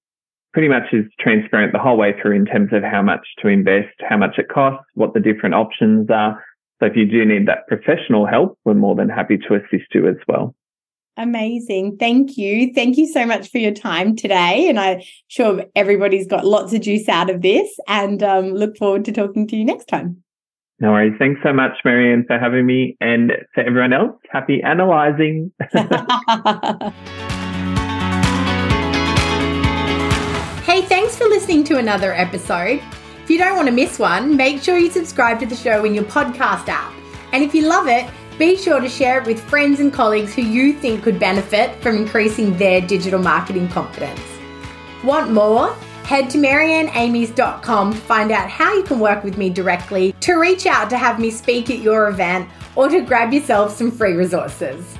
pretty 0.53 0.67
much 0.67 0.93
is 0.93 1.05
transparent 1.19 1.73
the 1.73 1.79
whole 1.79 1.97
way 1.97 2.13
through 2.21 2.35
in 2.35 2.45
terms 2.45 2.69
of 2.73 2.83
how 2.83 3.01
much 3.01 3.25
to 3.41 3.47
invest, 3.47 3.93
how 4.07 4.17
much 4.17 4.37
it 4.37 4.49
costs, 4.49 4.85
what 4.95 5.13
the 5.13 5.19
different 5.19 5.55
options 5.55 6.09
are. 6.09 6.43
So 6.79 6.87
if 6.87 6.95
you 6.95 7.05
do 7.05 7.25
need 7.25 7.47
that 7.47 7.67
professional 7.67 8.25
help, 8.25 8.57
we're 8.65 8.73
more 8.73 8.95
than 8.95 9.09
happy 9.09 9.37
to 9.37 9.55
assist 9.55 9.93
you 9.93 10.07
as 10.07 10.15
well. 10.27 10.55
Amazing. 11.17 11.97
Thank 11.97 12.37
you. 12.37 12.73
Thank 12.73 12.97
you 12.97 13.05
so 13.05 13.25
much 13.25 13.51
for 13.51 13.57
your 13.57 13.73
time 13.73 14.15
today. 14.15 14.69
And 14.69 14.79
I'm 14.79 15.01
sure 15.27 15.65
everybody's 15.75 16.27
got 16.27 16.45
lots 16.45 16.71
of 16.71 16.79
juice 16.81 17.09
out 17.09 17.29
of 17.29 17.41
this 17.41 17.77
and 17.87 18.23
um, 18.23 18.53
look 18.53 18.77
forward 18.77 19.03
to 19.05 19.11
talking 19.11 19.45
to 19.47 19.57
you 19.57 19.65
next 19.65 19.85
time. 19.85 20.23
No 20.79 20.91
worries. 20.91 21.15
Thanks 21.19 21.41
so 21.43 21.51
much, 21.51 21.73
Marianne, 21.83 22.23
for 22.25 22.39
having 22.39 22.65
me. 22.65 22.95
And 23.01 23.33
to 23.55 23.65
everyone 23.65 23.91
else, 23.91 24.15
happy 24.31 24.61
analyzing. 24.63 25.51
for 31.19 31.27
listening 31.27 31.65
to 31.65 31.77
another 31.77 32.13
episode. 32.13 32.81
If 33.23 33.29
you 33.29 33.37
don't 33.37 33.57
want 33.57 33.67
to 33.67 33.73
miss 33.73 33.99
one, 33.99 34.37
make 34.37 34.63
sure 34.63 34.77
you 34.77 34.89
subscribe 34.89 35.37
to 35.41 35.45
the 35.45 35.55
show 35.55 35.83
in 35.83 35.93
your 35.93 36.05
podcast 36.05 36.69
app. 36.69 36.93
And 37.33 37.43
if 37.43 37.53
you 37.53 37.67
love 37.67 37.89
it, 37.89 38.09
be 38.37 38.55
sure 38.55 38.79
to 38.79 38.87
share 38.87 39.19
it 39.19 39.27
with 39.27 39.37
friends 39.49 39.81
and 39.81 39.91
colleagues 39.91 40.33
who 40.33 40.43
you 40.43 40.71
think 40.71 41.03
could 41.03 41.19
benefit 41.19 41.75
from 41.81 41.97
increasing 41.97 42.57
their 42.57 42.79
digital 42.79 43.19
marketing 43.19 43.67
confidence. 43.67 44.21
Want 45.03 45.33
more? 45.33 45.73
Head 46.05 46.29
to 46.29 46.37
marianneamies.com 46.37 47.93
to 47.93 47.99
find 47.99 48.31
out 48.31 48.49
how 48.49 48.73
you 48.73 48.83
can 48.83 49.01
work 49.01 49.25
with 49.25 49.37
me 49.37 49.49
directly, 49.49 50.13
to 50.21 50.35
reach 50.35 50.65
out 50.65 50.89
to 50.89 50.97
have 50.97 51.19
me 51.19 51.31
speak 51.31 51.69
at 51.69 51.79
your 51.79 52.07
event, 52.07 52.49
or 52.77 52.87
to 52.87 53.01
grab 53.01 53.33
yourself 53.33 53.75
some 53.75 53.91
free 53.91 54.13
resources. 54.13 54.97